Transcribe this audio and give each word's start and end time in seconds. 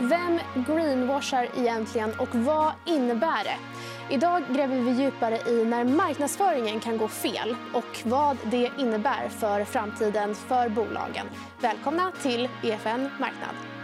Vem 0.00 0.40
greenwashar 0.66 1.48
egentligen 1.56 2.12
och 2.18 2.34
vad 2.34 2.72
innebär 2.84 3.44
det? 3.44 3.58
Idag 4.14 4.42
gräver 4.50 4.80
vi 4.80 4.90
djupare 4.90 5.38
i 5.50 5.64
när 5.64 5.84
marknadsföringen 5.84 6.80
kan 6.80 6.98
gå 6.98 7.08
fel 7.08 7.56
och 7.72 8.02
vad 8.04 8.36
det 8.44 8.70
innebär 8.78 9.28
för 9.28 9.64
framtiden 9.64 10.34
för 10.34 10.68
bolagen. 10.68 11.26
Välkomna 11.60 12.12
till 12.22 12.48
EFN 12.62 13.08
Marknad. 13.20 13.75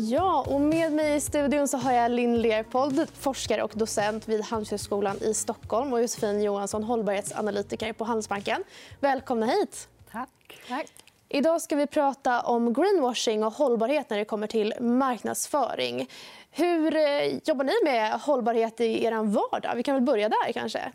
Ja, 0.00 0.44
och 0.48 0.60
med 0.60 0.92
mig 0.92 1.16
i 1.16 1.20
studion 1.20 1.68
så 1.68 1.76
har 1.76 1.92
jag 1.92 2.10
Linn 2.10 2.42
Leopold, 2.42 3.08
forskare 3.14 3.62
och 3.62 3.72
docent 3.74 4.28
vid 4.28 4.40
Handelshögskolan 4.40 5.16
i 5.22 5.34
Stockholm 5.34 5.92
och 5.92 6.00
Josefin 6.02 6.42
Johansson, 6.42 6.84
hållbarhetsanalytiker 6.84 7.92
på 7.92 8.04
Handelsbanken. 8.04 8.64
Välkomna 9.00 9.46
hit. 9.46 9.88
Tack. 10.12 10.60
Tack. 10.68 10.86
Idag 11.28 11.62
ska 11.62 11.76
vi 11.76 11.86
prata 11.86 12.40
om 12.40 12.72
greenwashing 12.72 13.44
och 13.44 13.52
hållbarhet 13.52 14.10
när 14.10 14.18
det 14.18 14.24
kommer 14.24 14.46
till 14.46 14.74
marknadsföring. 14.80 16.08
Hur 16.50 16.96
eh, 16.96 17.38
jobbar 17.44 17.64
ni 17.64 17.72
med 17.84 18.12
hållbarhet 18.20 18.80
i 18.80 19.04
er 19.04 19.22
vardag? 19.22 19.72
Vi 19.76 19.82
kan 19.82 19.94
väl 19.94 20.04
börja 20.04 20.28
där. 20.28 20.52
kanske. 20.52 20.92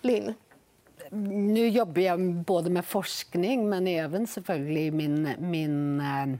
Linn? 0.00 0.34
Nu 1.10 1.68
jobbar 1.68 2.02
jag 2.02 2.20
både 2.34 2.70
med 2.70 2.84
forskning 2.84 3.68
men 3.68 3.88
även 3.88 4.26
selvfølgelig 4.26 4.92
min, 4.92 5.28
min 5.38 6.00
eh, 6.00 6.38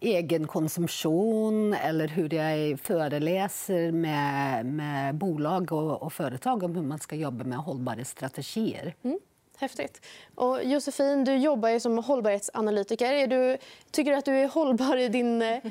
egen 0.00 0.46
konsumtion 0.46 1.74
eller 1.74 2.08
hur 2.08 2.34
jag 2.34 2.80
föreläser 2.80 3.92
med, 3.92 4.66
med 4.66 5.14
bolag 5.14 5.72
och, 5.72 6.02
och 6.02 6.12
företag 6.12 6.62
om 6.62 6.76
hur 6.76 6.82
man 6.82 6.98
ska 6.98 7.16
jobba 7.16 7.44
med 7.44 7.58
hållbara 7.58 8.04
strategier. 8.04 8.94
Mm. 9.02 9.18
Häftigt. 9.58 10.06
Och 10.34 10.64
Josefin, 10.64 11.24
du 11.24 11.36
jobbar 11.36 11.68
ju 11.68 11.80
som 11.80 11.98
hållbarhetsanalytiker. 11.98 13.12
Är 13.12 13.26
du, 13.26 13.58
tycker 13.90 14.10
du 14.10 14.16
att 14.16 14.24
du 14.24 14.32
är 14.32 14.48
hållbar 14.48 14.96
i 14.96 15.08
din 15.08 15.42
eh, 15.42 15.62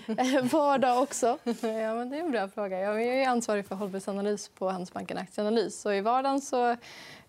vardag 0.51 1.01
också? 1.03 1.37
Ja, 1.61 1.95
men 1.95 2.09
det 2.09 2.17
är 2.17 2.21
en 2.21 2.31
bra 2.31 2.47
fråga. 2.47 2.79
Jag 2.79 3.03
är 3.03 3.27
ansvarig 3.27 3.67
för 3.67 3.75
hållbarhetsanalys 3.75 4.49
på 4.49 4.69
Handelsbanken 4.69 5.17
Aktieanalys. 5.17 5.85
Och 5.85 5.95
I 5.95 6.01
vardagen 6.01 6.41
så 6.41 6.75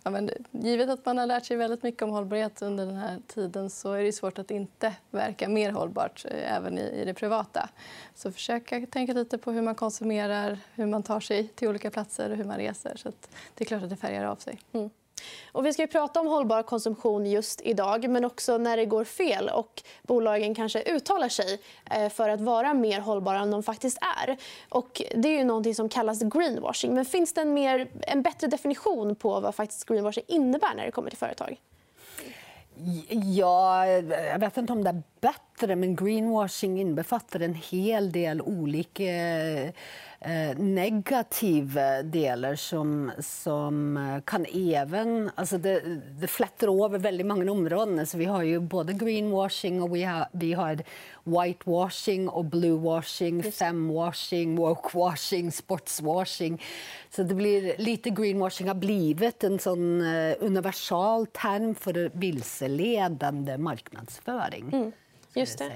Ja, 0.06 0.10
men 0.10 0.30
givet 0.50 0.88
att 0.88 1.06
man 1.06 1.18
har 1.18 1.26
lärt 1.26 1.44
sig 1.44 1.56
väldigt 1.56 1.82
mycket 1.82 2.02
om 2.02 2.10
hållbarhet 2.10 2.62
under 2.62 2.86
den 2.86 2.96
här 2.96 3.20
tiden 3.26 3.70
så 3.70 3.92
är 3.92 4.04
det 4.04 4.12
svårt 4.12 4.38
att 4.38 4.50
inte 4.50 4.94
verka 5.10 5.48
mer 5.48 5.70
hållbart 5.70 6.24
eh, 6.24 6.56
även 6.56 6.78
i 6.78 7.04
det 7.04 7.14
privata. 7.14 7.68
Så 8.14 8.32
försöka 8.32 8.86
tänka 8.86 9.12
lite 9.12 9.38
på 9.38 9.52
hur 9.52 9.62
man 9.62 9.74
konsumerar, 9.74 10.58
hur 10.74 10.86
man 10.86 11.02
tar 11.02 11.20
sig 11.20 11.48
till 11.48 11.68
olika 11.68 11.90
platser 11.90 12.30
och 12.30 12.36
hur 12.36 12.44
man 12.44 12.56
reser. 12.56 12.96
Så 12.96 13.12
det 13.54 13.64
är 13.64 13.66
klart 13.66 13.82
att 13.82 13.90
det 13.90 13.96
färgar 13.96 14.24
av 14.24 14.36
sig. 14.36 14.60
Mm. 14.72 14.90
Och 15.52 15.66
vi 15.66 15.72
ska 15.72 15.86
prata 15.86 16.20
om 16.20 16.26
hållbar 16.26 16.62
konsumtion 16.62 17.26
just 17.26 17.60
idag 17.60 18.10
men 18.10 18.24
också 18.24 18.58
när 18.58 18.76
det 18.76 18.84
går 18.84 19.04
fel 19.04 19.48
och 19.48 19.82
bolagen 20.02 20.54
kanske 20.54 20.82
uttalar 20.82 21.28
sig 21.28 21.60
eh, 21.90 22.08
för 22.08 22.28
att 22.28 22.40
vara 22.40 22.74
mer 22.74 23.00
hållbara 23.00 23.38
än 23.38 23.50
de 23.50 23.62
faktiskt 23.62 23.98
är. 24.26 24.36
Och 24.68 25.02
det 25.14 25.28
är 25.28 25.38
ju 25.38 25.44
någonting 25.44 25.74
som 25.74 25.88
kallas 25.88 26.22
greenwashing. 26.22 26.94
Men 26.94 27.04
finns 27.04 27.32
det 27.32 27.40
en, 27.40 27.54
mer, 27.54 27.88
en 28.00 28.22
bättre 28.22 28.46
definition 28.46 29.16
på 29.16 29.40
vad 29.40 29.54
faktiskt 29.54 29.84
greenwashing 29.84 30.24
innebär 30.26 30.74
när 30.76 30.84
det 30.84 30.92
kommer 30.92 31.10
till 31.10 31.18
företag? 31.18 31.60
Ja, 33.08 33.86
jag 33.86 34.38
vet 34.38 34.56
inte 34.56 34.72
om 34.72 34.84
det 34.84 34.90
är 34.90 35.02
bättre, 35.20 35.76
men 35.76 35.96
greenwashing 35.96 36.80
innefattar 36.80 37.40
en 37.40 37.54
hel 37.54 38.12
del 38.12 38.42
olika 38.42 39.02
Eh, 40.20 40.58
negativa 40.58 42.02
delar 42.02 42.54
som, 42.54 43.12
som 43.18 43.96
eh, 43.96 44.20
kan 44.20 44.46
även... 44.54 45.30
Alltså 45.34 45.58
det, 45.58 45.80
det 46.20 46.26
flätter 46.26 46.84
över 46.84 46.98
väldigt 46.98 47.26
många 47.26 47.52
områden. 47.52 48.06
Så 48.06 48.18
vi 48.18 48.24
har 48.24 48.42
ju 48.42 48.60
både 48.60 48.92
greenwashing 48.92 49.82
och 49.82 49.96
vi 49.96 50.02
har, 50.02 50.26
vi 50.32 50.52
har 50.52 50.82
whitewashing 51.24 52.28
och 52.28 52.44
bluewashing, 52.44 53.42
femwashing, 53.42 54.56
wokewashing, 54.56 55.52
sportswashing. 55.52 56.62
Så 57.10 57.22
det 57.22 57.34
blir 57.34 57.74
lite 57.78 58.10
greenwashing 58.10 58.68
har 58.68 58.74
blivit 58.74 59.44
en 59.44 59.58
sån 59.58 60.00
eh, 60.00 60.34
universal 60.40 61.26
term 61.26 61.74
för 61.74 62.10
vilseledande 62.14 63.58
marknadsföring. 63.58 64.70
Mm. 64.72 64.92
Just 65.34 65.58
det. 65.58 65.72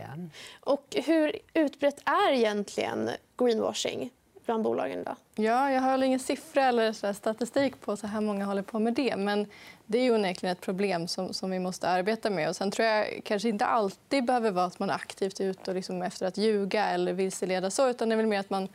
Och 0.61 0.97
hur 1.07 1.37
utbrett 1.55 2.01
är 2.05 2.33
egentligen 2.33 3.11
greenwashing? 3.39 4.11
Bland 4.51 4.63
bolagen 4.63 5.01
idag? 5.01 5.17
Ja, 5.35 5.73
jag 5.73 5.81
har 5.81 6.03
ingen 6.03 6.21
siffra 6.21 6.65
eller 6.65 7.13
statistik 7.13 7.81
på 7.81 7.97
så 7.97 8.07
här 8.07 8.21
många 8.21 8.45
håller 8.45 8.63
på 8.63 8.79
med 8.79 8.95
det. 8.95 9.17
Men 9.17 9.47
det 9.87 9.99
är 9.99 10.15
onekligen 10.15 10.53
ett 10.53 10.61
problem 10.61 11.09
som, 11.09 11.35
som 11.35 11.51
vi 11.51 11.59
måste 11.59 11.89
arbeta 11.89 12.31
med. 12.31 12.49
Och 12.49 12.57
sen 12.57 12.71
tror 12.71 12.89
jag 12.89 13.21
kanske 13.25 13.49
inte 13.49 13.67
alltid 13.67 14.25
behöver 14.25 14.51
vara 14.51 14.65
att 14.65 14.79
man 14.79 14.91
är 14.91 14.95
aktivt 14.95 15.41
ute 15.41 15.71
och 15.71 15.75
liksom 15.75 16.03
efter 16.03 16.27
att 16.27 16.37
ljuga 16.37 16.85
eller 16.85 17.13
vilseleda. 17.13 17.71
Så, 17.71 17.89
utan 17.89 18.09
det 18.09 18.15
är 18.15 18.17
väl 18.17 18.27
mer 18.27 18.41
att 18.41 18.51
man 18.51 18.69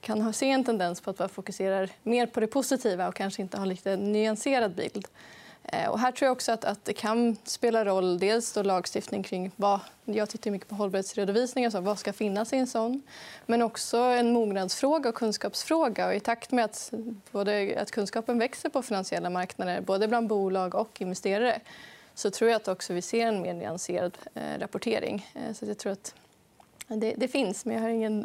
kan 0.00 0.20
ha 0.20 0.32
se 0.32 0.50
en 0.50 0.64
tendens 0.64 1.00
på 1.00 1.10
att 1.10 1.18
man 1.18 1.28
fokuserar 1.28 1.90
mer 2.02 2.26
på 2.26 2.40
det 2.40 2.46
positiva 2.46 3.08
och 3.08 3.14
kanske 3.14 3.42
inte 3.42 3.58
har 3.58 3.66
lite 3.66 3.96
nyanserad 3.96 4.74
bild. 4.74 5.08
Eh, 5.72 5.88
och 5.88 5.98
här 5.98 6.12
tror 6.12 6.26
jag 6.26 6.32
också 6.32 6.52
att, 6.52 6.64
att 6.64 6.84
det 6.84 6.92
kan 6.92 7.36
spela 7.44 7.84
roll 7.84 8.18
dels 8.18 8.52
då 8.52 8.62
lagstiftning 8.62 9.22
kring 9.22 9.50
vad... 9.56 9.80
Jag 10.04 10.28
tittar 10.28 10.50
mycket 10.50 10.68
på 10.68 10.74
hållbarhetsredovisning. 10.74 11.64
Alltså 11.64 11.80
vad 11.80 11.98
ska 11.98 12.12
finnas 12.12 12.52
i 12.52 12.56
en 12.56 12.66
sån? 12.66 13.02
Men 13.46 13.62
också 13.62 13.96
en 13.96 14.32
mognadsfråga 14.32 15.08
och 15.08 15.14
kunskapsfråga. 15.14 16.06
Och 16.06 16.14
I 16.14 16.20
takt 16.20 16.52
med 16.52 16.64
att, 16.64 16.92
både, 17.32 17.78
att 17.80 17.90
kunskapen 17.90 18.38
växer 18.38 18.68
på 18.68 18.82
finansiella 18.82 19.30
marknader 19.30 19.80
både 19.80 20.08
bland 20.08 20.28
bolag 20.28 20.74
och 20.74 21.00
investerare 21.00 21.60
så 22.14 22.30
tror 22.30 22.50
jag 22.50 22.56
att 22.56 22.68
också 22.68 22.92
vi 22.92 23.02
ser 23.02 23.26
en 23.26 23.42
mer 23.42 23.54
nyanserad 23.54 24.18
eh, 24.34 24.58
rapportering. 24.58 25.26
Eh, 25.34 25.54
så 25.54 25.66
jag 25.66 25.78
tror 25.78 25.92
att 25.92 26.14
det, 26.88 27.14
det, 27.16 27.28
finns, 27.28 27.64
men 27.64 27.74
jag 27.74 27.82
har 27.82 27.88
ingen 27.88 28.24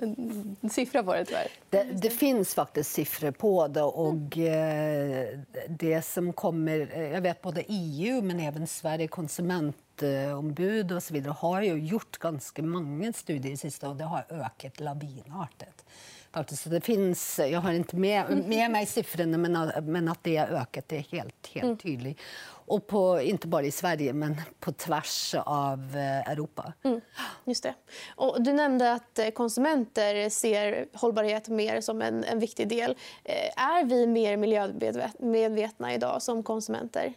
eh, 0.61 0.69
siffra 0.69 1.03
på 1.03 1.13
det. 1.13 1.25
Tyvärr. 1.25 1.47
Det, 1.69 1.83
det 1.83 2.09
finns 2.09 2.55
faktiskt 2.55 2.91
siffror 2.91 3.31
på 3.31 3.67
det. 3.67 3.81
Och, 3.81 4.37
eh, 4.37 5.39
det 5.69 6.01
som 6.01 6.33
kommer, 6.33 6.89
eh, 6.93 7.11
jag 7.11 7.21
vet 7.21 7.41
både 7.41 7.63
EU 7.67 8.21
men 8.21 8.39
även 8.39 8.67
Sverige 8.67 9.07
konsumentombud 9.07 10.91
och 10.91 11.03
så 11.03 11.13
vidare 11.13 11.35
har 11.39 11.61
ju 11.61 11.73
gjort 11.73 12.17
ganska 12.17 12.61
många 12.61 13.13
studier 13.13 13.55
sista 13.55 13.89
och 13.89 13.95
det 13.95 14.03
har 14.03 14.25
ökat 14.29 14.79
lavinartat. 14.79 15.85
Faktiskt. 16.33 16.69
Det 16.69 16.81
finns, 16.81 17.39
jag 17.39 17.59
har 17.59 17.71
inte 17.71 17.95
med, 17.95 18.47
med 18.47 18.71
mig 18.71 18.85
siffrorna, 18.85 19.37
men, 19.37 19.71
men 19.91 20.07
att 20.07 20.23
det 20.23 20.37
har 20.37 20.47
ökat 20.47 20.91
är 20.91 20.99
helt, 20.99 21.47
helt 21.47 21.63
mm. 21.63 21.77
tydligt. 21.77 22.19
Och 22.65 22.87
på, 22.87 23.21
inte 23.21 23.47
bara 23.47 23.65
i 23.65 23.71
Sverige, 23.71 24.13
men 24.13 24.41
på 24.59 24.71
tvärs 24.71 25.35
av 25.45 25.79
eh, 25.95 26.31
Europa. 26.31 26.73
Mm, 26.83 27.01
just 27.45 27.63
det. 27.63 27.73
Och 28.15 28.43
du 28.43 28.53
nämnde 28.53 28.93
att 28.93 29.19
eh, 29.19 29.29
konsumenter 29.29 30.29
ser 30.29 30.85
hållbarhet 30.93 31.47
mer 31.47 31.81
som 31.81 32.01
en, 32.01 32.23
en 32.23 32.39
viktig 32.39 32.67
del. 32.67 32.95
Eh, 33.23 33.63
är 33.63 33.83
vi 33.83 34.07
mer 34.07 34.37
miljömedvetna 34.37 35.93
idag 35.93 36.21
som 36.21 36.43
konsumenter? 36.43 37.13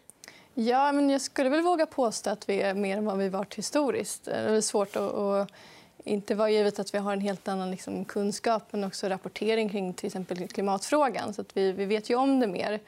Ja, 0.54 0.92
men 0.92 1.10
jag 1.10 1.20
skulle 1.20 1.48
väl 1.48 1.62
våga 1.62 1.86
påstå 1.86 2.30
att 2.30 2.48
vi 2.48 2.60
är 2.60 2.74
mer 2.74 2.96
än 2.96 3.04
vad 3.04 3.18
vi 3.18 3.28
varit 3.28 3.54
historiskt. 3.54 4.24
Det 4.24 4.32
är 4.32 4.60
svårt 4.60 4.96
att, 4.96 5.14
att 5.14 5.50
inte 6.06 6.34
vara 6.34 6.50
givet 6.50 6.78
att 6.78 6.94
vi 6.94 6.98
har 6.98 7.12
en 7.12 7.20
helt 7.20 7.48
annan 7.48 7.70
liksom, 7.70 8.04
kunskap 8.04 8.62
men 8.70 8.84
också 8.84 9.08
rapportering 9.08 9.68
kring 9.68 9.94
till 9.94 10.06
exempel 10.06 10.48
klimatfrågan. 10.48 11.34
Så 11.34 11.40
att 11.40 11.56
vi, 11.56 11.72
vi 11.72 11.84
vet 11.84 12.10
ju 12.10 12.14
om 12.14 12.40
det 12.40 12.46
mer. 12.46 12.80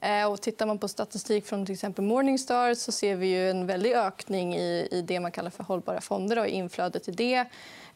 Eh, 0.00 0.32
och 0.32 0.40
tittar 0.40 0.66
man 0.66 0.78
på 0.78 0.88
statistik 0.88 1.46
från 1.46 1.66
till 1.66 1.72
exempel 1.72 2.04
Morningstar 2.04 2.74
så 2.74 2.92
ser 2.92 3.16
vi 3.16 3.26
ju 3.26 3.50
en 3.50 3.66
väldig 3.66 3.92
ökning 3.92 4.54
i, 4.54 4.88
i 4.90 5.02
det 5.02 5.20
man 5.20 5.32
kallar 5.32 5.50
för 5.50 5.64
hållbara 5.64 6.00
fonder 6.00 6.38
och 6.38 6.46
inflödet 6.46 7.08
i 7.08 7.12
det. 7.12 7.44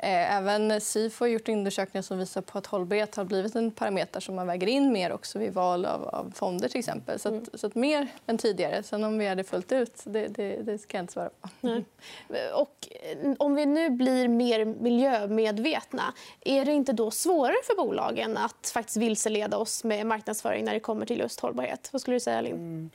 Eh, 0.03 0.37
även 0.37 0.81
Sifo 0.81 1.25
har 1.25 1.29
gjort 1.29 1.49
undersökningar 1.49 2.03
som 2.03 2.19
visar 2.19 2.41
på 2.41 2.59
att 2.59 2.67
hållbarhet 2.67 3.17
har 3.17 3.25
blivit 3.25 3.55
en 3.55 3.71
parameter 3.71 4.21
som 4.21 4.35
man 4.35 4.47
väger 4.47 4.67
in 4.67 4.93
mer 4.93 5.13
också 5.13 5.39
vid 5.39 5.55
val 5.55 5.87
av, 5.87 6.09
av 6.09 6.33
fonder. 6.35 6.69
till 6.69 6.79
exempel. 6.79 7.19
Så, 7.19 7.29
att, 7.29 7.35
mm. 7.35 7.47
så 7.55 7.67
att 7.67 7.75
mer 7.75 8.09
än 8.27 8.39
tidigare. 8.39 8.83
Sen 8.83 9.05
om 9.05 9.19
vi 9.19 9.27
är 9.27 9.37
det 9.37 9.45
fullt 9.45 9.73
ut, 9.73 10.03
det, 10.05 10.29
det, 10.29 10.57
det 10.63 10.79
ska 10.79 10.97
jag 10.97 11.03
inte 11.03 11.13
svara 11.13 11.31
på. 11.41 11.69
Mm. 11.69 11.85
Och 12.55 12.89
eh, 12.91 13.33
om 13.39 13.55
vi 13.55 13.67
nu 13.67 13.91
blir 13.91 14.29
mer 14.29 14.65
miljömedvetna 14.65 16.15
är 16.41 16.65
det 16.65 16.73
inte 16.73 16.93
då 16.93 17.11
svårare 17.11 17.57
för 17.65 17.77
bolagen 17.77 18.37
att 18.37 18.71
faktiskt 18.75 18.97
vilseleda 18.97 19.57
oss 19.57 19.85
med 19.85 20.07
marknadsföring 20.07 20.65
när 20.65 20.75
det 20.75 20.81
kommer 20.81 21.07
till 21.07 21.19
just 21.19 21.41
hållbarhet? 21.41 21.89
Vad 21.93 22.01
skulle 22.01 22.17
du 22.17 22.21
säga, 22.21 22.41
Linn? 22.41 22.55
Mm. 22.55 22.91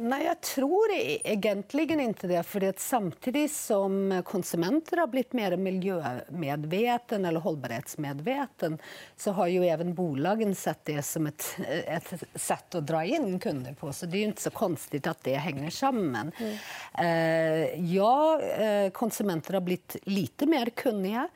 Nej, 0.00 0.24
jag 0.24 0.40
tror 0.40 0.86
egentligen 1.24 2.00
inte 2.00 2.26
det. 2.26 2.42
För 2.42 2.64
att 2.64 2.80
samtidigt 2.80 3.52
som 3.52 4.22
konsumenter 4.24 4.96
har 4.96 5.06
blivit 5.06 5.32
mer 5.32 5.56
miljömedveten 5.56 7.24
eller 7.24 7.40
hållbarhetsmedveten 7.40 8.78
så 9.16 9.32
har 9.32 9.46
ju 9.46 9.64
även 9.64 9.94
bolagen 9.94 10.54
sett 10.54 10.84
det 10.84 11.02
som 11.02 11.26
ett, 11.26 11.56
ett 11.86 12.12
sätt 12.34 12.74
att 12.74 12.86
dra 12.86 13.04
in 13.04 13.38
kunder 13.38 13.72
på. 13.74 13.92
Så 13.92 14.06
det 14.06 14.18
är 14.18 14.24
inte 14.24 14.42
så 14.42 14.50
konstigt 14.50 15.06
att 15.06 15.24
det 15.24 15.34
hänger 15.34 15.70
samman. 15.70 16.32
Mm. 16.38 16.56
Uh, 17.00 17.94
ja, 17.94 18.40
uh, 18.60 18.90
konsumenter 18.90 19.54
har 19.54 19.60
blivit 19.60 19.96
lite 20.02 20.46
mer 20.46 20.66
kunniga. 20.66 21.28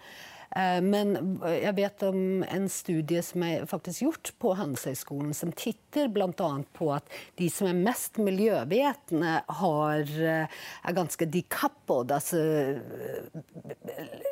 Eh, 0.56 0.82
men 0.82 1.40
jag 1.62 1.72
vet 1.72 2.02
om 2.02 2.44
en 2.48 2.68
studie 2.68 3.22
som 3.22 3.42
är 3.42 3.66
faktiskt 3.66 4.02
gjort 4.02 4.32
på 4.38 4.54
Handelshögskolan 4.54 5.34
som 5.34 5.52
tittar 5.52 6.08
bland 6.08 6.40
annat 6.40 6.72
på 6.72 6.92
att 6.92 7.12
de 7.34 7.50
som 7.50 7.66
är 7.66 7.74
mest 7.74 8.16
miljövetna 8.16 9.42
har, 9.46 10.00
eh, 10.00 10.46
är 10.82 10.92
ganska 10.92 11.26
decoupled, 11.26 12.12
alltså 12.12 12.36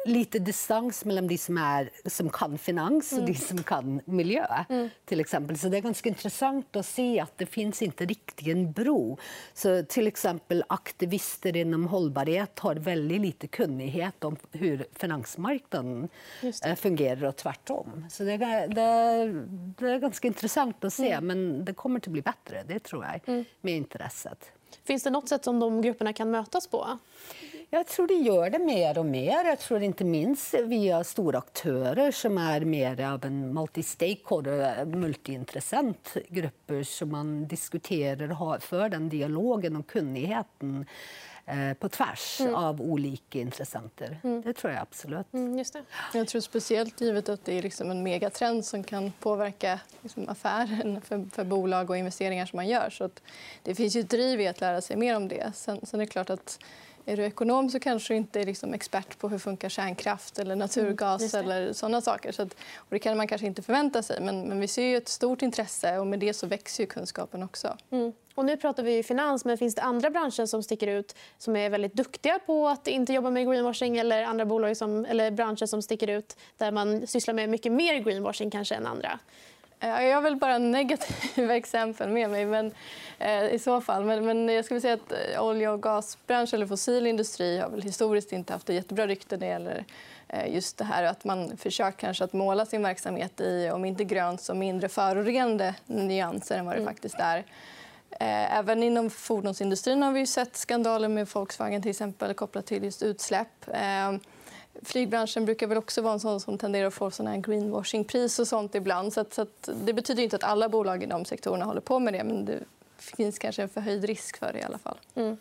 lite 0.06 0.38
distans 0.38 1.05
mellan 1.05 1.26
de 1.26 1.38
som, 1.38 1.58
är, 1.58 1.90
som 2.06 2.31
kan 2.31 2.58
finans 2.58 3.12
och 3.12 3.19
mm. 3.19 3.32
de 3.32 3.38
som 3.38 3.62
kan 3.62 4.00
miljö. 4.05 4.46
Mm. 4.69 4.88
till 5.05 5.20
exempel. 5.20 5.58
Så 5.58 5.69
det 5.69 5.76
är 5.76 5.81
ganska 5.81 6.08
intressant 6.08 6.76
att 6.76 6.87
se 6.87 7.20
att 7.20 7.38
det 7.38 7.46
finns 7.46 7.82
inte 7.82 8.06
riktigt 8.06 8.46
en 8.46 8.72
bro. 8.72 9.19
Så 9.55 9.82
till 9.82 10.06
exempel 10.06 10.64
aktivister 10.69 11.56
inom 11.56 11.87
hållbarhet 11.87 12.58
har 12.58 12.75
väldigt 12.75 13.20
lite 13.20 13.46
kunnighet 13.46 14.25
om 14.25 14.37
hur 14.52 14.87
finansmarknaden 14.93 16.02
eh, 16.02 16.10
fungerar 16.77 17.25
och 17.25 17.37
tvärtom. 17.37 18.07
Så 18.11 18.25
det 18.25 18.33
är, 18.33 18.69
det, 18.69 19.47
det 19.79 19.93
är 19.93 19.99
ganska 19.99 20.29
intressant 20.29 20.85
att 20.85 20.93
se, 20.93 21.12
mm. 21.12 21.27
men 21.27 21.65
det 21.65 21.75
kommer 21.75 22.01
att 22.01 22.07
bli 22.07 22.23
bättre, 22.23 22.62
det 22.69 22.79
tror 22.79 23.05
jag, 23.05 23.29
mm. 23.29 23.45
med 23.61 23.75
intresset. 23.75 24.53
Finns 24.85 25.03
det 25.03 25.11
något 25.11 25.29
sätt 25.29 25.45
som 25.45 25.61
de 25.61 25.83
grupperna 25.83 26.12
kan 26.12 26.31
mötas 26.31 26.67
på? 26.67 26.99
Jag 27.73 27.87
tror 27.87 28.07
de 28.07 28.15
gör 28.15 28.51
det 28.51 28.59
mer 28.59 28.99
och 28.99 29.07
mer. 29.07 29.45
Jag 29.45 29.59
tror 29.59 29.83
inte 29.83 30.05
minst 30.05 30.55
via 30.55 31.05
stora 31.05 31.39
aktörer 31.39 32.11
som 32.11 32.39
är 32.39 32.61
mer 32.61 33.01
av 33.01 33.25
en 33.25 33.59
multi-stakeholder, 33.59 34.85
multiintressent 34.85 36.17
grupper 36.29 36.83
som 36.83 37.11
man 37.11 37.49
diskuterar 37.49 38.43
och 38.43 38.63
för 38.63 38.89
den 38.89 39.09
dialogen 39.09 39.77
och 39.77 39.87
kunnigheten 39.87 40.77
eh, 40.81 40.87
på 41.79 41.88
tvärs 41.88 42.41
mm. 42.41 42.55
av 42.55 42.81
olika 42.81 43.38
intressenter. 43.38 44.20
Mm. 44.25 44.43
Det 44.43 44.52
tror 44.52 44.73
jag 44.73 44.82
absolut. 44.82 45.32
Mm, 45.32 45.58
just 45.58 45.73
det. 45.73 45.82
Jag 46.14 46.29
tror 46.29 46.41
speciellt 46.41 47.00
givet 47.00 47.29
att 47.29 47.44
det 47.44 47.58
är 47.58 47.62
liksom 47.62 47.91
en 47.91 48.02
megatrend 48.02 48.64
som 48.64 48.85
kan 48.85 49.12
påverka 49.20 49.81
liksom 50.02 50.29
affären 50.29 51.00
för, 51.00 51.26
för, 51.32 51.44
bolag 51.44 51.91
och 51.91 51.97
investeringar 51.97 52.47
som 52.47 52.56
man 52.56 52.69
gör. 52.69 52.91
Så 52.91 53.11
det 53.62 53.75
finns 53.75 53.97
ju 53.97 54.02
driv 54.02 54.41
i 54.41 54.49
att 54.49 54.61
lära 54.61 54.81
sig 54.81 54.97
mer 54.97 55.17
om 55.17 55.29
det. 55.29 55.52
Sen, 55.55 55.81
sen 55.82 56.00
är 56.00 56.05
det 56.05 56.11
klart 56.11 56.31
att 56.31 56.58
är 57.06 57.17
du 57.17 57.25
ekonom 57.25 57.70
så 57.70 57.81
kanske 57.81 58.14
du 58.14 58.17
inte 58.17 58.41
är 58.41 58.47
liksom 58.47 58.75
expert 58.75 59.19
på 59.19 59.29
hur 59.29 59.38
funkar 59.38 59.69
kärnkraft 59.69 60.38
eller 60.38 60.56
naturgas 60.56 61.35
mm, 61.35 61.47
eller 61.47 61.73
sådana 61.73 62.00
saker. 62.00 62.32
Så 62.32 62.43
att, 62.43 62.55
och 62.76 62.87
det 62.88 62.99
kan 62.99 63.17
man 63.17 63.29
kanske 63.29 63.47
inte 63.47 63.62
förvänta 63.62 64.02
sig. 64.02 64.20
Men, 64.20 64.49
men 64.49 64.61
vi 64.61 64.69
ser 64.69 64.97
ett 64.97 65.08
stort 65.08 65.43
intresse 65.43 65.99
och 65.99 66.06
med 66.06 66.19
det 66.19 66.35
så 66.35 66.47
växer 66.47 66.82
ju 66.82 66.87
kunskapen 66.87 67.43
också. 67.43 67.76
Mm. 67.91 68.12
Och 68.35 68.44
nu 68.44 68.56
pratar 68.56 68.82
vi 68.82 69.02
finans, 69.02 69.44
men 69.44 69.58
finns 69.58 69.75
det 69.75 69.82
andra 69.82 70.11
branscher 70.11 70.47
som 70.47 70.62
sticker 70.62 70.87
ut 70.87 71.14
som 71.38 71.56
är 71.56 71.70
väldigt 71.70 71.94
duktiga 71.94 72.38
på 72.38 72.69
att 72.69 72.87
inte 72.87 73.12
jobba 73.12 73.31
med 73.31 73.46
greenwashing 73.46 73.99
eller 73.99 74.23
andra 74.23 74.44
bolag 74.44 74.76
som, 74.76 75.05
eller 75.05 75.31
branscher 75.31 75.67
som 75.67 75.82
sticker 75.82 76.08
ut 76.08 76.37
där 76.56 76.73
man 76.73 77.06
sysslar 77.06 77.35
med 77.35 77.49
mycket 77.49 77.73
mer 77.73 77.99
greenwashing 77.99 78.50
kanske 78.50 78.75
än 78.75 78.87
andra? 78.87 79.19
Jag 79.81 80.15
har 80.15 80.23
väl 80.23 80.37
bara 80.37 80.59
negativa 80.59 81.56
exempel 81.56 82.09
med 82.09 82.31
mig 82.31 82.47
men, 82.47 82.73
eh, 83.19 83.44
i 83.44 83.59
så 83.59 83.81
fall. 83.81 84.05
Men, 84.05 84.25
men 84.25 84.49
jag 84.49 84.65
skulle 84.65 84.81
säga 84.81 84.94
att 84.94 85.12
eh, 85.12 85.43
olja 85.43 85.73
och 85.73 85.82
gasbranschen 85.82 86.56
eller 86.56 86.67
fossil 86.67 87.06
industri 87.06 87.59
har 87.59 87.71
väl 87.71 87.82
historiskt 87.82 88.32
inte 88.32 88.53
haft 88.53 88.69
ett 88.69 88.75
jättebra 88.75 89.06
rykte 89.06 89.37
när 89.37 89.47
det 89.47 89.53
gäller 89.53 89.85
eh, 90.29 90.55
just 90.55 90.79
det 90.79 90.85
här 90.85 91.03
att 91.03 91.25
man 91.25 91.56
försöker 91.56 91.99
kanske 91.99 92.25
att 92.25 92.32
måla 92.32 92.67
sin 92.67 92.82
verksamhet 92.82 93.41
i, 93.41 93.71
om 93.71 93.85
inte 93.85 94.05
grönt, 94.05 94.41
så 94.41 94.55
mindre 94.55 94.88
förorenande 94.88 95.75
nyanser 95.87 96.59
än 96.59 96.67
vad 96.67 96.75
det 96.75 96.81
mm. 96.81 96.94
faktiskt 96.94 97.17
är. 97.19 97.38
Eh, 98.11 98.59
även 98.59 98.82
inom 98.82 99.11
fordonsindustrin 99.11 100.03
har 100.03 100.12
vi 100.12 100.27
sett 100.27 100.56
skandaler 100.56 101.09
med 101.09 101.29
Volkswagen 101.29 101.82
till 101.82 101.91
exempel 101.91 102.35
kopplat 102.35 102.67
till 102.67 102.85
just 102.85 103.03
utsläpp. 103.03 103.71
Flygbranschen 104.82 105.44
brukar 105.44 105.67
väl 105.67 105.79
också 105.79 106.03
vara 106.03 106.12
en 106.12 106.21
sån 106.21 106.41
som 106.41 106.59
tenderar 106.59 106.87
att 106.87 106.94
få 106.94 107.11
såna 107.11 107.37
greenwashingpris 107.37 108.38
och 108.38 108.49
sånt 108.49 108.75
ibland. 108.75 109.12
Så, 109.12 109.21
att, 109.21 109.35
så 109.35 109.43
att 109.43 109.69
det 109.85 109.93
betyder 109.93 110.23
inte 110.23 110.37
att 110.37 110.44
alla 110.44 110.69
bolag 110.69 111.03
i 111.03 111.06
de 111.06 111.25
sektorerna 111.25 111.65
håller 111.65 111.81
på 111.81 111.99
med 111.99 112.15
det 112.15 112.25
men 112.25 112.44
det 112.44 112.59
finns 112.99 113.38
kanske 113.38 113.62
en 113.62 113.69
förhöjd 113.69 114.05
risk 114.05 114.37
för 114.37 114.53
det 114.53 114.59
i 114.59 114.62
alla 114.62 114.79
fall. 114.79 114.97
Mm. 115.15 115.37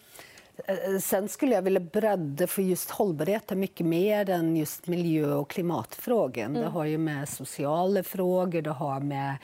Eh, 0.65 1.00
sen 1.01 1.30
skulle 1.30 1.56
jag 1.56 1.62
vilja 1.62 1.80
bredda, 1.80 2.47
för 2.47 2.62
just 2.62 2.89
hållbarhet 2.89 3.51
är 3.51 3.56
mycket 3.56 3.86
mer 3.86 4.30
än 4.30 4.57
just 4.57 4.88
miljö 4.88 5.33
och 5.33 5.50
klimatfrågan. 5.50 6.51
Mm. 6.51 6.62
Det 6.62 6.68
har 6.68 6.86
ju 6.86 6.97
med 6.97 7.30
sociala 7.30 8.03
frågor, 8.03 8.62
det 8.62 8.69
har 8.69 9.00
med 9.00 9.36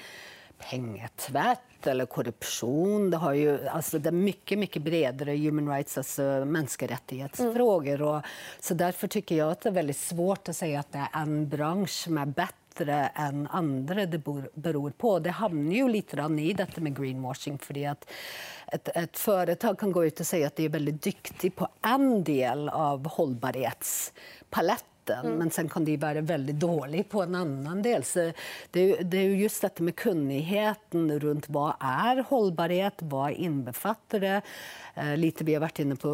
pengatvätt 0.57 1.87
eller 1.87 2.05
korruption. 2.05 3.09
Det, 3.09 3.17
har 3.17 3.33
ju, 3.33 3.67
alltså 3.67 3.99
det 3.99 4.09
är 4.09 4.11
mycket, 4.11 4.59
mycket 4.59 4.81
bredare 4.81 5.37
human 5.37 5.69
rights, 5.69 5.97
alltså 5.97 6.21
mänskliga 6.45 6.91
rättighetsfrågor. 6.91 7.95
Mm. 7.95 8.07
Och, 8.07 8.21
så 8.59 8.73
därför 8.73 9.07
tycker 9.07 9.35
jag 9.35 9.51
att 9.51 9.61
det 9.61 9.69
är 9.69 9.73
väldigt 9.73 9.97
svårt 9.97 10.49
att 10.49 10.55
säga 10.55 10.79
att 10.79 10.91
det 10.91 10.97
är 10.97 11.21
en 11.21 11.49
bransch 11.49 11.89
som 11.89 12.17
är 12.17 12.25
bättre 12.25 13.11
än 13.15 13.47
andra. 13.47 14.05
Det 14.05 14.21
beror 14.53 14.89
på. 14.89 15.19
Det 15.19 15.29
hamnar 15.29 15.73
ju 15.73 15.89
lite 15.89 16.15
grann 16.15 16.39
i 16.39 16.53
detta 16.53 16.81
med 16.81 16.97
greenwashing. 16.97 17.57
För 17.57 17.87
att 17.87 18.11
ett, 18.67 18.89
ett 18.95 19.17
företag 19.17 19.79
kan 19.79 19.91
gå 19.91 20.05
ut 20.05 20.19
och 20.19 20.27
säga 20.27 20.47
att 20.47 20.55
det 20.55 20.63
är 20.63 20.69
väldigt 20.69 21.03
duktigt 21.03 21.55
på 21.55 21.67
en 21.81 22.23
del 22.23 22.69
av 22.69 23.07
hållbarhetspaletten 23.07 24.94
mitten, 25.05 25.25
mm. 25.25 25.37
men 25.37 25.51
sen 25.51 25.69
kan 25.69 25.85
de 25.85 25.97
vara 25.97 26.21
väldigt 26.21 26.59
dåliga 26.59 27.03
på 27.03 27.23
en 27.23 27.35
annan 27.35 27.81
del. 27.81 28.03
Så 28.03 28.31
det, 28.71 28.91
är, 28.91 29.03
det 29.03 29.17
är 29.17 29.29
just 29.29 29.61
detta 29.61 29.83
med 29.83 29.95
kunnigheten 29.95 31.19
runt 31.19 31.49
vad 31.49 31.73
är 31.79 32.23
hållbarhet, 32.29 32.93
vad 32.99 33.31
innefattar 33.31 34.19
det? 34.19 34.41
Eh, 34.95 35.17
lite 35.17 35.43
vi 35.43 35.53
har 35.53 35.61
varit 35.61 35.79
inne 35.79 35.95
på 35.95 36.09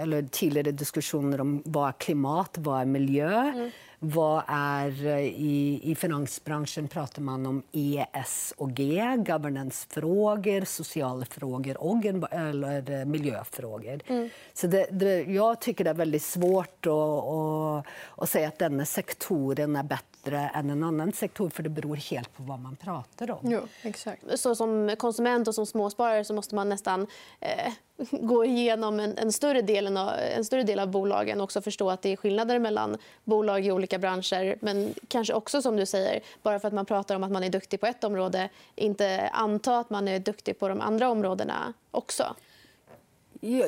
eller 0.00 0.22
tidigare 0.22 0.72
diskussioner 0.72 1.40
om 1.40 1.62
vad 1.64 1.88
är 1.88 1.92
klimat, 1.92 2.58
vad 2.58 2.80
är 2.80 2.84
miljö? 2.84 3.52
Mm. 3.52 3.70
Vad 4.06 4.42
är, 4.46 5.06
eh, 5.06 5.20
i, 5.20 5.80
I 5.82 5.94
finansbranschen 5.94 6.88
pratar 6.88 7.22
man 7.22 7.46
om 7.46 7.62
ESG, 7.72 8.78
governance-frågor, 9.26 10.64
sociala 10.64 11.24
frågor 11.24 11.76
och 11.76 12.04
eller 12.30 12.90
eh, 12.90 13.04
miljöfrågor. 13.04 14.00
Mm. 14.06 14.30
Så 14.54 14.66
det, 14.66 14.86
det, 14.90 15.22
jag 15.22 15.60
tycker 15.60 15.84
det 15.84 15.90
är 15.90 15.94
väldigt 15.94 16.22
svårt 16.22 16.86
att, 16.86 16.92
att, 16.92 17.86
att 18.16 18.30
säga 18.30 18.48
att 18.48 18.58
denna 18.58 18.84
sektoren 18.84 19.76
är 19.76 19.82
bättre 19.82 20.13
bättre 20.24 20.50
än 20.54 20.70
en 20.70 20.82
annan 20.82 21.12
sektor 21.12 21.50
för 21.50 21.62
det 21.62 21.68
beror 21.68 21.96
helt 21.96 22.36
på 22.36 22.42
vad 22.42 22.58
man 22.58 22.76
pratar 22.76 23.30
om. 23.30 23.38
Jo, 23.42 23.60
exakt. 23.82 24.22
Så 24.40 24.54
som 24.54 24.94
konsument 24.98 25.48
och 25.48 25.54
som 25.54 25.66
småsparare 25.66 26.24
så 26.24 26.34
måste 26.34 26.54
man 26.54 26.68
nästan 26.68 27.06
eh, 27.40 27.72
gå 28.10 28.44
igenom 28.44 29.00
en, 29.00 29.18
en, 29.18 29.32
större 29.32 29.62
del 29.62 29.96
av, 29.96 30.10
en 30.36 30.44
större 30.44 30.62
del 30.62 30.78
av 30.78 30.88
bolagen 30.88 31.40
och 31.40 31.44
också 31.44 31.62
förstå 31.62 31.90
att 31.90 32.02
det 32.02 32.12
är 32.12 32.16
skillnader 32.16 32.58
mellan 32.58 32.98
bolag 33.24 33.66
i 33.66 33.72
olika 33.72 33.98
branscher. 33.98 34.56
Men 34.60 34.94
kanske 35.08 35.34
också, 35.34 35.62
som 35.62 35.76
du 35.76 35.86
säger, 35.86 36.20
bara 36.42 36.60
för 36.60 36.68
att 36.68 36.74
man 36.74 36.86
pratar 36.86 37.16
om 37.16 37.24
att 37.24 37.32
man 37.32 37.44
är 37.44 37.50
duktig 37.50 37.80
på 37.80 37.86
ett 37.86 38.04
område 38.04 38.48
inte 38.74 39.28
anta 39.32 39.78
att 39.78 39.90
man 39.90 40.08
är 40.08 40.18
duktig 40.18 40.58
på 40.58 40.68
de 40.68 40.80
andra 40.80 41.10
områdena 41.10 41.72
också. 41.90 42.34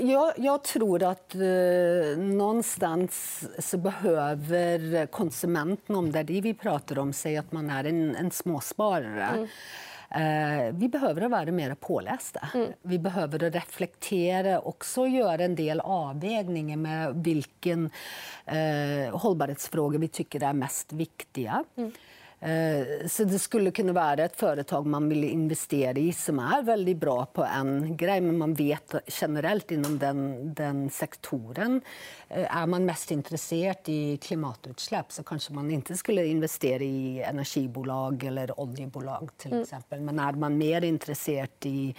Jag, 0.00 0.32
jag, 0.36 0.64
tror 0.64 1.02
att 1.02 1.34
eh, 1.34 2.18
någonstans 2.18 3.44
så 3.58 3.78
behöver 3.78 5.06
konsumenten, 5.06 5.96
om 5.96 6.12
det 6.12 6.18
är 6.18 6.24
det 6.24 6.40
vi 6.40 6.54
pratar 6.54 6.98
om, 6.98 7.12
säga 7.12 7.40
att 7.40 7.52
man 7.52 7.70
är 7.70 7.84
en, 7.84 8.16
en 8.16 8.30
småsparare. 8.30 9.28
Mm. 9.34 9.48
Eh, 10.10 10.74
vi 10.74 10.88
behöver 10.88 11.28
vara 11.28 11.52
mer 11.52 11.74
pålästa. 11.74 12.48
Mm. 12.54 12.72
Vi 12.82 12.98
behöver 12.98 13.38
reflektera 13.38 14.58
och 14.58 14.68
också 14.68 15.06
göra 15.06 15.44
en 15.44 15.54
del 15.54 15.80
avvägningar 15.80 16.76
med 16.76 17.24
vilken 17.24 17.90
eh, 18.46 19.18
hållbarhetsfrågor 19.18 19.98
vi 19.98 20.08
tycker 20.08 20.42
är 20.42 20.52
mest 20.52 20.92
viktiga. 20.92 21.64
Mm. 21.76 21.92
Eh, 22.40 23.06
så 23.08 23.24
det 23.24 23.38
skulle 23.38 23.70
kunna 23.70 23.92
vara 23.92 24.24
ett 24.24 24.36
företag 24.36 24.86
man 24.86 25.08
vill 25.08 25.24
investera 25.24 25.98
i 25.98 26.12
som 26.12 26.38
är 26.38 26.62
väldigt 26.62 26.96
bra 26.96 27.26
på 27.26 27.44
en 27.44 27.96
grej, 27.96 28.20
men 28.20 28.38
man 28.38 28.54
vet 28.54 28.94
generellt 29.20 29.70
inom 29.70 29.98
den, 29.98 30.54
den 30.54 30.90
sektoren. 30.90 31.80
Eh, 32.28 32.56
är 32.56 32.66
man 32.66 32.84
mest 32.84 33.10
intresserad 33.10 33.76
i 33.84 34.16
klimatutsläpp 34.16 35.12
så 35.12 35.22
kanske 35.22 35.52
man 35.52 35.70
inte 35.70 35.96
skulle 35.96 36.26
investera 36.26 36.82
i 36.82 37.22
energibolag 37.22 38.24
eller 38.24 38.60
oljebolag 38.60 39.30
till 39.36 39.52
mm. 39.52 39.62
exempel. 39.62 40.00
Men 40.00 40.18
är 40.18 40.32
man 40.32 40.58
mer 40.58 40.84
intresserad 40.84 41.48
i 41.62 41.94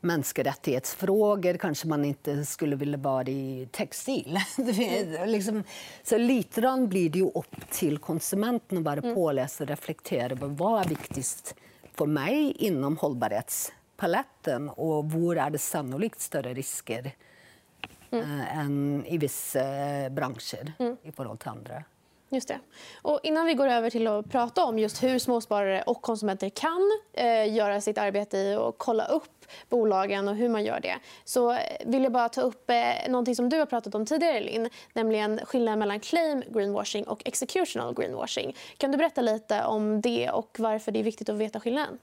mänskliga 0.00 0.50
rättighetsfrågor 0.50 1.56
kanske 1.56 1.88
man 1.88 2.04
inte 2.04 2.44
skulle 2.44 2.76
vilja 2.76 2.98
vara 2.98 3.28
i 3.28 3.68
textil. 3.72 4.38
liksom, 5.26 5.64
så 6.02 6.18
lite 6.18 6.60
grann 6.60 6.88
blir 6.88 7.10
det 7.10 7.18
ju 7.18 7.30
upp 7.34 7.70
till 7.70 7.98
konsumenten 7.98 8.78
att 8.78 8.84
vara 8.84 9.00
mm. 9.00 9.14
påläst 9.14 9.60
och 9.60 9.66
reflektera 9.66 10.32
över 10.32 10.48
vad 10.48 10.84
är 10.84 10.88
viktigast 10.88 11.54
för 11.94 12.06
mig 12.06 12.52
inom 12.58 12.96
hållbarhetspaletten 12.96 14.68
och 14.68 15.10
var 15.10 15.36
är 15.36 15.50
det 15.50 15.58
sannolikt 15.58 16.20
större 16.20 16.54
risker 16.54 17.12
mm. 18.10 18.40
äh, 18.40 18.58
än 18.58 19.04
i 19.06 19.18
vissa 19.18 19.60
branscher 20.10 20.72
mm. 20.78 20.96
i 21.02 21.12
förhållande 21.12 21.42
till 21.42 21.50
andra. 21.50 21.84
Just 22.28 22.48
det. 22.48 22.58
Och 23.02 23.20
innan 23.22 23.46
vi 23.46 23.54
går 23.54 23.68
över 23.68 23.90
till 23.90 24.06
att 24.06 24.30
prata 24.30 24.64
om 24.64 24.78
just 24.78 25.02
hur 25.02 25.18
småsparare 25.18 25.82
och 25.82 26.02
konsumenter 26.02 26.48
kan 26.48 27.00
eh, 27.12 27.54
göra 27.54 27.80
sitt 27.80 27.98
arbete 27.98 28.38
i 28.38 28.54
att 28.54 28.74
kolla 28.78 29.04
upp 29.04 29.46
bolagen 29.68 30.28
och 30.28 30.36
hur 30.36 30.48
man 30.48 30.64
gör 30.64 30.80
det 30.80 30.98
så 31.24 31.58
vill 31.84 32.02
jag 32.02 32.12
bara 32.12 32.28
ta 32.28 32.40
upp 32.40 32.70
eh, 32.70 33.08
någonting 33.08 33.36
som 33.36 33.48
du 33.48 33.58
har 33.58 33.66
pratat 33.66 33.94
om 33.94 34.06
tidigare, 34.06 34.40
Linn, 34.40 34.70
nämligen 34.92 35.40
skillnaden 35.44 35.78
mellan 35.78 36.00
claim 36.00 36.42
greenwashing 36.48 37.04
och 37.04 37.22
executional 37.24 37.94
greenwashing. 37.94 38.56
Kan 38.76 38.92
du 38.92 38.98
berätta 38.98 39.20
lite 39.20 39.64
om 39.64 40.00
det 40.00 40.30
och 40.30 40.56
varför 40.58 40.92
det 40.92 40.98
är 40.98 41.04
viktigt 41.04 41.28
att 41.28 41.36
veta 41.36 41.60
skillnaden? 41.60 41.98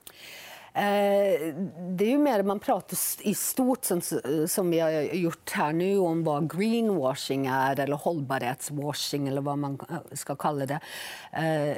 Eh, 0.76 1.54
det 1.78 2.04
är 2.04 2.08
ju 2.08 2.18
mer 2.18 2.42
man 2.42 2.60
pratar 2.60 2.98
i 3.20 3.34
stort 3.34 3.84
som, 3.84 4.00
som 4.48 4.70
vi 4.70 4.80
har 4.80 4.90
gjort 4.90 5.50
här 5.50 5.72
nu 5.72 5.98
om 5.98 6.24
vad 6.24 6.58
greenwashing 6.58 7.46
är 7.46 7.80
eller 7.80 7.96
hållbarhetswashing 7.96 9.28
eller 9.28 9.40
vad 9.40 9.58
man 9.58 9.78
eh, 9.90 9.96
ska 10.16 10.36
kalla 10.36 10.66
det. 10.66 10.80
Eh, 11.32 11.76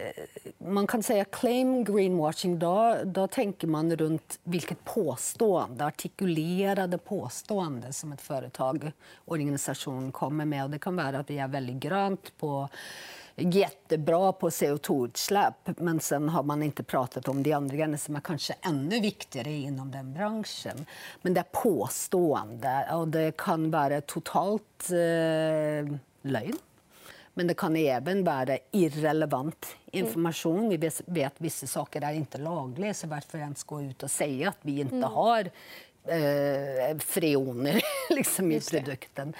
man 0.58 0.86
kan 0.86 1.02
säga 1.02 1.24
claim 1.24 1.84
greenwashing, 1.84 2.58
då, 2.58 2.96
då 3.04 3.26
tänker 3.26 3.66
man 3.66 3.96
runt 3.96 4.38
vilket 4.44 4.84
påstående, 4.84 5.86
artikulerade 5.86 6.98
påstående 6.98 7.92
som 7.92 8.12
ett 8.12 8.20
företag, 8.20 8.92
organisation 9.24 10.12
kommer 10.12 10.44
med. 10.44 10.64
Och 10.64 10.70
det 10.70 10.78
kan 10.78 10.96
vara 10.96 11.18
att 11.18 11.30
vi 11.30 11.38
är 11.38 11.48
väldigt 11.48 11.76
grönt 11.76 12.32
på 12.38 12.68
jättebra 13.36 14.32
på 14.32 14.48
CO2-utsläpp 14.48 15.78
men 15.78 16.00
sen 16.00 16.28
har 16.28 16.42
man 16.42 16.62
inte 16.62 16.82
pratat 16.82 17.28
om 17.28 17.42
de 17.42 17.52
andra 17.52 17.74
grejerna 17.74 17.98
som 17.98 18.16
är 18.16 18.20
kanske 18.20 18.54
ännu 18.62 19.00
viktigare 19.00 19.52
inom 19.52 19.90
den 19.90 20.14
branschen. 20.14 20.86
Men 21.22 21.34
det 21.34 21.40
är 21.40 21.62
påstående 21.62 22.88
och 22.92 23.08
det 23.08 23.36
kan 23.36 23.70
vara 23.70 24.00
totalt 24.00 24.90
eh, 24.90 25.96
lögn. 26.22 26.58
Men 27.34 27.46
det 27.46 27.54
kan 27.54 27.76
även 27.76 28.24
vara 28.24 28.58
irrelevant 28.70 29.66
information. 29.86 30.68
Vi 30.68 30.76
vet 31.06 31.26
att 31.26 31.40
vissa 31.40 31.66
saker 31.66 32.02
är 32.02 32.12
inte 32.12 32.38
lagliga, 32.38 32.94
så 32.94 33.06
varför 33.06 33.38
ens 33.38 33.64
gå 33.64 33.82
ut 33.82 34.02
och 34.02 34.10
säga 34.10 34.48
att 34.48 34.58
vi 34.62 34.80
inte 34.80 34.96
mm. 34.96 35.10
har 35.10 35.50
eh, 36.08 36.98
freoner 36.98 37.82
liksom, 38.10 38.52
i 38.52 38.60
produkten. 38.60 39.34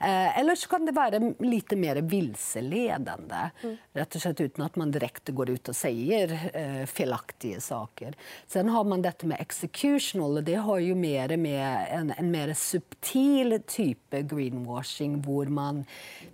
Eh, 0.00 0.38
eller 0.38 0.54
så 0.54 0.68
kan 0.68 0.86
det 0.86 0.92
vara 0.92 1.32
lite 1.38 1.76
mer 1.76 1.96
vilseledande. 1.96 3.50
Mm. 3.62 3.76
Rätt 3.92 4.14
och 4.14 4.22
slett 4.22 4.40
utan 4.40 4.66
att 4.66 4.76
man 4.76 4.90
direkt 4.90 5.28
går 5.28 5.50
ut 5.50 5.68
och 5.68 5.76
säger 5.76 6.50
eh, 6.54 6.86
felaktiga 6.86 7.60
saker. 7.60 8.14
Sen 8.46 8.68
har 8.68 8.84
man 8.84 9.02
detta 9.02 9.26
med 9.26 9.40
executional 9.40 10.36
och 10.36 10.44
det 10.44 10.54
har 10.54 10.78
ju 10.78 10.94
mer 10.94 11.36
med 11.36 11.86
en, 11.90 12.12
en 12.16 12.30
mer 12.30 12.54
subtil 12.54 13.62
typ 13.66 14.14
av 14.14 14.20
greenwashing 14.20 15.22
där 15.22 15.46
man 15.46 15.84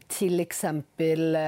till 0.06 0.40
exempel 0.40 1.36
eh, 1.36 1.40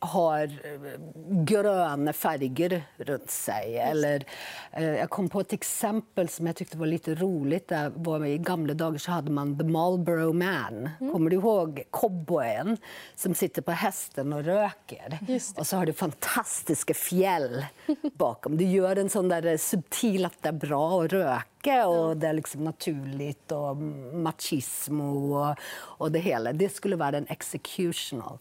har 0.00 0.44
eh, 0.44 1.00
gröna 1.44 2.12
färger 2.12 2.82
runt 2.96 3.30
sig. 3.30 3.78
Eller, 3.78 4.24
eh, 4.72 4.84
jag 4.84 5.10
kom 5.10 5.28
på 5.28 5.40
ett 5.40 5.52
exempel 5.52 6.28
som 6.28 6.46
jag 6.46 6.56
tyckte 6.56 6.78
var 6.78 6.86
lite 6.86 7.14
roligt. 7.14 7.68
Där 7.68 7.92
var 7.94 8.24
I 8.24 8.38
gamla 8.38 8.74
dagar 8.74 8.98
så 8.98 9.10
hade 9.10 9.30
man 9.30 9.58
The 9.58 9.64
Marlboro 9.64 10.32
Man. 10.32 10.90
Mm. 11.00 11.12
Kommer 11.12 11.30
du 11.30 11.36
ihåg 11.36 11.82
cowboyen 11.90 12.76
som 13.16 13.34
sitter 13.34 13.62
på 13.62 13.70
hästen 13.70 14.32
och 14.32 14.44
röker? 14.44 15.18
Och 15.56 15.66
så 15.66 15.76
har 15.76 15.86
du 15.86 15.92
fantastiska 15.92 16.94
fjäll 16.94 17.66
bakom. 18.14 18.56
Det 18.56 18.64
gör 18.64 18.96
en 18.96 19.08
sån 19.08 19.28
där 19.28 19.56
subtil 19.56 20.24
att 20.24 20.42
det 20.42 20.48
är 20.48 20.52
bra 20.52 21.02
att 21.02 21.12
röka 21.12 21.88
och 21.88 22.16
det 22.16 22.28
är 22.28 22.32
liksom 22.32 22.64
naturligt 22.64 23.52
och 23.52 23.76
machismo 24.16 25.34
och, 25.34 25.56
och 25.72 26.12
det 26.12 26.18
hela. 26.18 26.52
Det 26.52 26.68
skulle 26.68 26.96
vara 26.96 27.16
en 27.16 27.26
executional. 27.28 28.38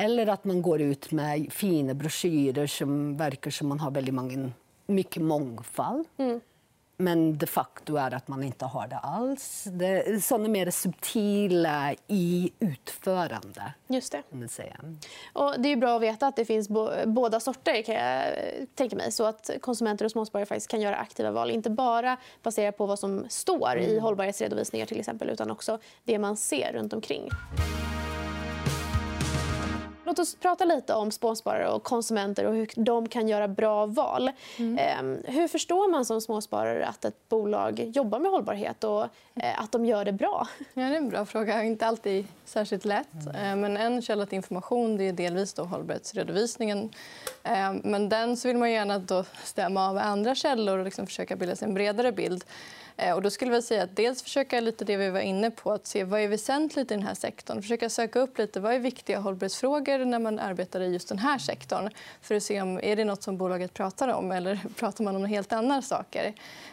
Eller 0.00 0.26
att 0.26 0.44
man 0.44 0.62
går 0.62 0.80
ut 0.80 1.12
med 1.12 1.52
fina 1.52 1.94
broschyrer 1.94 2.66
som 2.66 3.16
verkar 3.16 3.50
som 3.50 3.68
man 3.68 3.80
har 3.80 3.90
väldigt 3.90 4.14
många, 4.14 4.50
mycket 4.86 5.22
mångfald. 5.22 6.06
Mm. 6.16 6.40
Men 7.00 7.38
de 7.38 7.46
facto 7.46 7.96
är 7.96 8.14
att 8.14 8.28
man 8.28 8.42
inte 8.42 8.64
har 8.64 8.86
det 8.86 8.96
alls. 8.96 9.64
Det 9.72 10.24
sådana 10.24 10.48
mer 10.48 10.70
subtila 10.70 11.94
i 12.06 12.52
utförande. 12.58 13.72
Just 13.86 14.12
det. 14.30 14.48
Säga. 14.48 14.76
Och 15.32 15.54
det 15.58 15.72
är 15.72 15.76
bra 15.76 15.96
att 15.96 16.02
veta 16.02 16.26
att 16.26 16.36
det 16.36 16.44
finns 16.44 16.68
båda 17.06 17.40
sorter 17.40 17.82
kan 17.82 17.94
jag 17.94 18.34
tänka 18.74 18.96
mig. 18.96 19.12
Så 19.12 19.24
att 19.24 19.50
konsumenter 19.60 20.04
och 20.04 20.10
småsparare 20.10 20.46
faktiskt 20.46 20.70
kan 20.70 20.80
göra 20.80 20.96
aktiva 20.96 21.30
val. 21.30 21.50
Inte 21.50 21.70
bara 21.70 22.16
baserat 22.42 22.76
på 22.76 22.86
vad 22.86 22.98
som 22.98 23.26
står 23.28 23.76
mm. 23.76 23.90
i 23.90 23.98
hållbarhetsredovisningar 23.98 24.86
till 24.86 24.98
exempel 24.98 25.30
utan 25.30 25.50
också 25.50 25.78
det 26.04 26.18
man 26.18 26.36
ser 26.36 26.72
runt 26.72 26.92
omkring. 26.92 27.28
Låt 30.08 30.18
oss 30.18 30.34
prata 30.34 30.64
lite 30.64 30.94
om 30.94 31.10
småsparare 31.10 31.68
och 31.68 31.82
konsumenter 31.82 32.44
och 32.44 32.54
hur 32.54 32.68
de 32.74 33.08
kan 33.08 33.28
göra 33.28 33.48
bra 33.48 33.86
val. 33.86 34.30
Mm. 34.56 34.78
Ehm, 34.78 35.22
hur 35.24 35.48
förstår 35.48 35.90
man 35.90 36.04
som 36.04 36.20
småsparare 36.20 36.86
att 36.86 37.04
ett 37.04 37.28
bolag 37.28 37.80
jobbar 37.94 38.18
med 38.18 38.30
hållbarhet 38.30 38.84
och 38.84 39.04
eh, 39.34 39.60
att 39.60 39.72
de 39.72 39.86
gör 39.86 40.04
det 40.04 40.12
bra? 40.12 40.48
Ja, 40.58 40.82
det 40.82 40.94
är 40.94 40.96
en 40.96 41.08
bra 41.08 41.24
fråga. 41.24 41.64
Inte 41.64 41.86
alltid 41.86 42.26
särskilt 42.44 42.84
lätt. 42.84 43.14
Mm. 43.22 43.36
Ehm, 43.36 43.60
men 43.60 43.76
en 43.76 44.02
källa 44.02 44.26
till 44.26 44.36
information 44.36 44.96
det 44.96 45.04
är 45.04 45.12
delvis 45.12 45.52
då 45.52 45.62
hållbarhetsredovisningen. 45.62 46.90
Ehm, 47.42 47.80
men 47.84 48.08
den 48.08 48.36
så 48.36 48.48
vill 48.48 48.56
man 48.56 48.70
gärna 48.70 48.98
då 48.98 49.24
stämma 49.44 49.88
av 49.88 49.98
andra 49.98 50.34
källor 50.34 50.78
och 50.78 50.84
liksom 50.84 51.06
försöka 51.06 51.36
bilda 51.36 51.56
sig 51.56 51.68
en 51.68 51.74
bredare 51.74 52.12
bild. 52.12 52.44
Eh, 53.00 53.14
och 53.14 53.22
då 53.22 53.30
skulle 53.30 53.54
jag 53.54 53.64
säga 53.64 53.82
att 53.82 53.96
dels 53.96 54.22
försöka 54.22 54.60
lite 54.60 54.84
det 54.84 54.96
vi 54.96 55.10
var 55.10 55.20
inne 55.20 55.50
på, 55.50 55.72
att 55.72 55.86
se 55.86 56.04
vad 56.04 56.20
är 56.20 56.28
väsentligt 56.28 56.90
i 56.90 56.94
den 56.94 57.02
här 57.02 57.14
sektorn. 57.14 57.62
Försöka 57.62 57.90
söka 57.90 58.18
upp 58.18 58.38
lite 58.38 58.60
vad 58.60 58.74
är 58.74 58.78
viktiga 58.78 59.18
hållbarhetsfrågor 59.18 60.04
när 60.04 60.18
man 60.18 60.38
arbetar 60.38 60.80
i 60.80 60.92
just 60.92 61.08
den 61.08 61.18
här 61.18 61.38
sektorn 61.38 61.90
för 62.22 62.34
att 62.34 62.42
se 62.42 62.62
om 62.62 62.80
är 62.82 62.96
det 62.96 63.04
något 63.04 63.22
som 63.22 63.38
bolaget 63.38 63.74
pratar 63.74 64.08
om 64.08 64.32
eller 64.32 64.60
pratar 64.76 65.04
man 65.04 65.16
om 65.16 65.24
helt 65.24 65.52
andra 65.52 65.82
saker. 65.82 66.24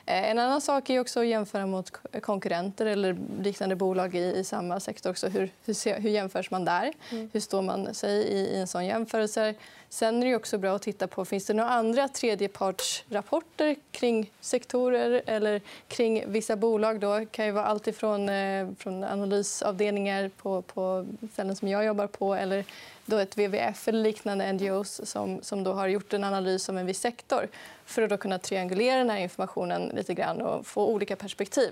Eh, 0.05 0.29
en 0.29 0.39
annan 0.39 0.61
sak 0.61 0.89
är 0.89 0.99
också 0.99 1.19
att 1.19 1.27
jämföra 1.27 1.65
mot 1.65 1.91
konkurrenter 2.21 2.85
eller 2.85 3.17
liknande 3.41 3.75
bolag 3.75 4.15
i, 4.15 4.35
i 4.35 4.43
samma 4.43 4.79
sektor. 4.79 5.09
Också. 5.09 5.27
Hur, 5.27 5.49
hur, 5.65 5.99
hur 5.99 6.09
jämförs 6.09 6.51
man 6.51 6.65
där? 6.65 6.93
Mm. 7.11 7.29
Hur 7.33 7.39
står 7.39 7.61
man 7.61 7.93
sig 7.93 8.23
i, 8.23 8.37
i 8.37 8.59
en 8.59 8.67
sån 8.67 8.85
jämförelse? 8.85 9.53
Sen 9.95 10.23
är 10.23 10.27
det 10.27 10.35
också 10.35 10.57
bra 10.57 10.75
att 10.75 10.81
titta 10.81 11.07
på 11.07 11.25
finns 11.25 11.45
det 11.45 11.53
några 11.53 11.69
andra 11.69 12.07
tredjepartsrapporter 12.07 13.75
kring 13.91 14.31
sektorer 14.39 15.21
eller 15.25 15.61
kring 15.87 16.23
vissa 16.27 16.55
bolag. 16.55 16.99
Det 16.99 17.25
kan 17.31 17.45
ju 17.45 17.51
vara 17.51 17.65
allt 17.65 17.87
ifrån 17.87 18.29
eh, 18.29 18.67
från 18.77 19.03
analysavdelningar 19.03 20.31
på, 20.37 20.61
på 20.61 21.05
ställen 21.33 21.55
som 21.55 21.67
jag 21.67 21.85
jobbar 21.85 22.07
på 22.07 22.35
eller 22.35 22.65
då 23.05 23.17
ett 23.17 23.37
WWF 23.37 23.87
eller 23.87 23.99
liknande 23.99 24.53
NGOs 24.53 25.01
som, 25.03 25.41
som 25.41 25.63
då 25.63 25.73
har 25.73 25.87
gjort 25.87 26.13
en 26.13 26.23
analys 26.23 26.69
om 26.69 26.77
en 26.77 26.85
viss 26.85 26.99
sektor 26.99 27.47
för 27.85 28.01
att 28.01 28.09
då 28.09 28.17
kunna 28.17 28.39
triangulera 28.39 28.97
den 28.97 29.09
här 29.09 29.19
informationen 29.19 29.91
lite 29.95 30.13
grann 30.13 30.41
och 30.41 30.65
få 30.65 30.87
olika 30.87 31.15
perspektiv. 31.15 31.71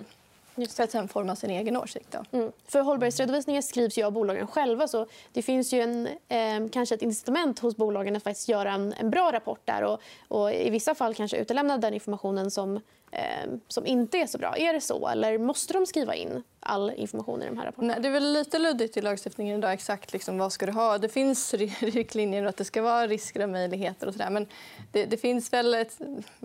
Just 0.55 0.75
för 0.75 0.83
att 0.83 0.91
sen 0.91 1.07
forma 1.07 1.35
sin 1.35 1.49
egen 1.49 1.77
åsikt. 1.77 2.15
Mm. 2.31 2.51
För 2.67 2.81
hållbarhetsredovisningar 2.81 3.61
skrivs 3.61 3.97
ju 3.97 4.03
av 4.03 4.11
bolagen 4.11 4.47
själva. 4.47 4.87
så 4.87 5.05
Det 5.31 5.41
finns 5.41 5.73
ju 5.73 5.81
en, 5.81 6.07
eh, 6.07 6.69
kanske 6.71 6.95
ett 6.95 7.01
incitament 7.01 7.59
hos 7.59 7.75
bolagen 7.75 8.15
att 8.15 8.23
faktiskt 8.23 8.49
göra 8.49 8.71
en, 8.71 8.93
en 8.93 9.09
bra 9.09 9.31
rapport 9.31 9.61
där 9.65 9.83
och, 9.83 10.01
och, 10.27 10.53
i 10.53 10.69
vissa 10.69 10.95
fall 10.95 11.15
kanske 11.15 11.37
utelämna 11.37 11.77
den 11.77 11.93
informationen 11.93 12.51
som 12.51 12.79
eh, 13.13 13.51
som 13.67 13.85
inte 13.85 14.17
är 14.17 14.27
så 14.27 14.37
bra. 14.37 14.57
Är 14.57 14.73
det 14.73 14.81
så? 14.81 15.07
Eller 15.07 15.37
måste 15.37 15.73
de 15.73 15.85
skriva 15.85 16.15
in 16.15 16.43
all 16.59 16.91
information 16.95 17.41
i 17.41 17.45
de 17.45 17.57
här 17.57 17.65
rapporterna? 17.65 17.93
Nej, 17.93 18.01
det 18.01 18.07
är 18.07 18.11
väl 18.11 18.33
lite 18.33 18.59
luddigt 18.59 18.97
i 18.97 19.01
lagstiftningen 19.01 19.57
idag 19.57 19.73
exakt 19.73 20.13
liksom, 20.13 20.37
vad 20.37 20.53
ska 20.53 20.65
du 20.65 20.71
ha. 20.71 20.97
Det 20.97 21.09
finns 21.09 21.53
riktlinjer 21.79 22.45
att 22.45 22.57
det 22.57 22.65
ska 22.65 22.81
vara 22.81 23.07
risker 23.07 23.43
och 23.43 23.49
möjligheter 23.49 24.07
och 24.07 24.13
sådär. 24.13 24.29
Men 24.29 24.47
det, 24.91 25.05
det, 25.05 25.17
finns 25.17 25.53
väl 25.53 25.73
ett, 25.73 25.99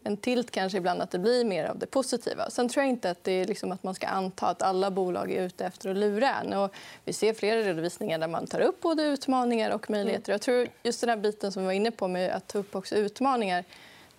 en 0.04 0.16
tilt 0.16 0.50
kanske 0.50 0.78
ibland 0.78 1.02
att 1.02 1.10
det 1.10 1.18
blir 1.18 1.44
mer 1.44 1.64
av 1.64 1.78
det 1.78 1.86
positiva. 1.86 2.50
Sen 2.50 2.68
tror 2.68 2.84
jag 2.84 2.90
inte 2.90 3.10
att 3.10 3.24
det 3.24 3.32
är 3.32 3.44
liksom 3.44 3.72
att 3.72 3.82
man 3.82 3.94
ska 3.94 4.06
anta 4.06 4.46
att 4.46 4.62
alla 4.62 4.90
bolag 4.90 5.32
är 5.32 5.42
ute 5.42 5.64
efter 5.64 5.90
att 5.90 5.96
lura 5.96 6.34
en. 6.34 6.52
Och 6.52 6.74
vi 7.04 7.12
ser 7.12 7.34
flera 7.34 7.60
redovisningar 7.60 8.18
där 8.18 8.28
man 8.28 8.46
tar 8.46 8.60
upp 8.60 8.80
både 8.80 9.02
utmaningar 9.02 9.70
och 9.70 9.90
möjligheter. 9.90 10.30
Mm. 10.30 10.34
Jag 10.34 10.40
tror 10.40 10.68
just 10.82 11.00
den 11.00 11.10
här 11.10 11.16
biten 11.16 11.52
som 11.52 11.62
vi 11.62 11.66
var 11.66 11.72
inne 11.72 11.90
på 11.90 12.08
med 12.08 12.32
att 12.32 12.48
ta 12.48 12.58
upp 12.58 12.76
också 12.76 12.94
utmaningar 12.94 13.64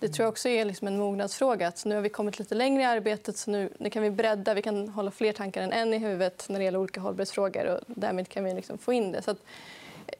det 0.00 0.08
tror 0.08 0.24
jag 0.24 0.30
också 0.30 0.48
är 0.48 0.64
liksom 0.64 0.86
en 0.88 0.98
mognadsfråga. 0.98 1.68
Att 1.68 1.84
nu 1.84 1.94
har 1.94 2.02
vi 2.02 2.08
kommit 2.08 2.38
lite 2.38 2.54
längre 2.54 2.82
i 2.82 2.84
arbetet. 2.84 3.36
så 3.36 3.50
nu, 3.50 3.72
nu 3.78 3.90
kan 3.90 4.02
vi 4.02 4.10
bredda. 4.10 4.54
Vi 4.54 4.62
kan 4.62 4.88
hålla 4.88 5.10
fler 5.10 5.32
tankar 5.32 5.62
än 5.62 5.72
en 5.72 5.94
i 5.94 5.98
huvudet 5.98 6.46
när 6.48 6.58
det 6.58 6.64
gäller 6.64 6.78
olika 6.78 7.00
hållbarhetsfrågor. 7.00 7.66
Och 7.66 7.80
därmed 7.86 8.28
kan 8.28 8.44
vi 8.44 8.54
liksom 8.54 8.78
få 8.78 8.92
in 8.92 9.12
det. 9.12 9.22
Så 9.22 9.30
att, 9.30 9.38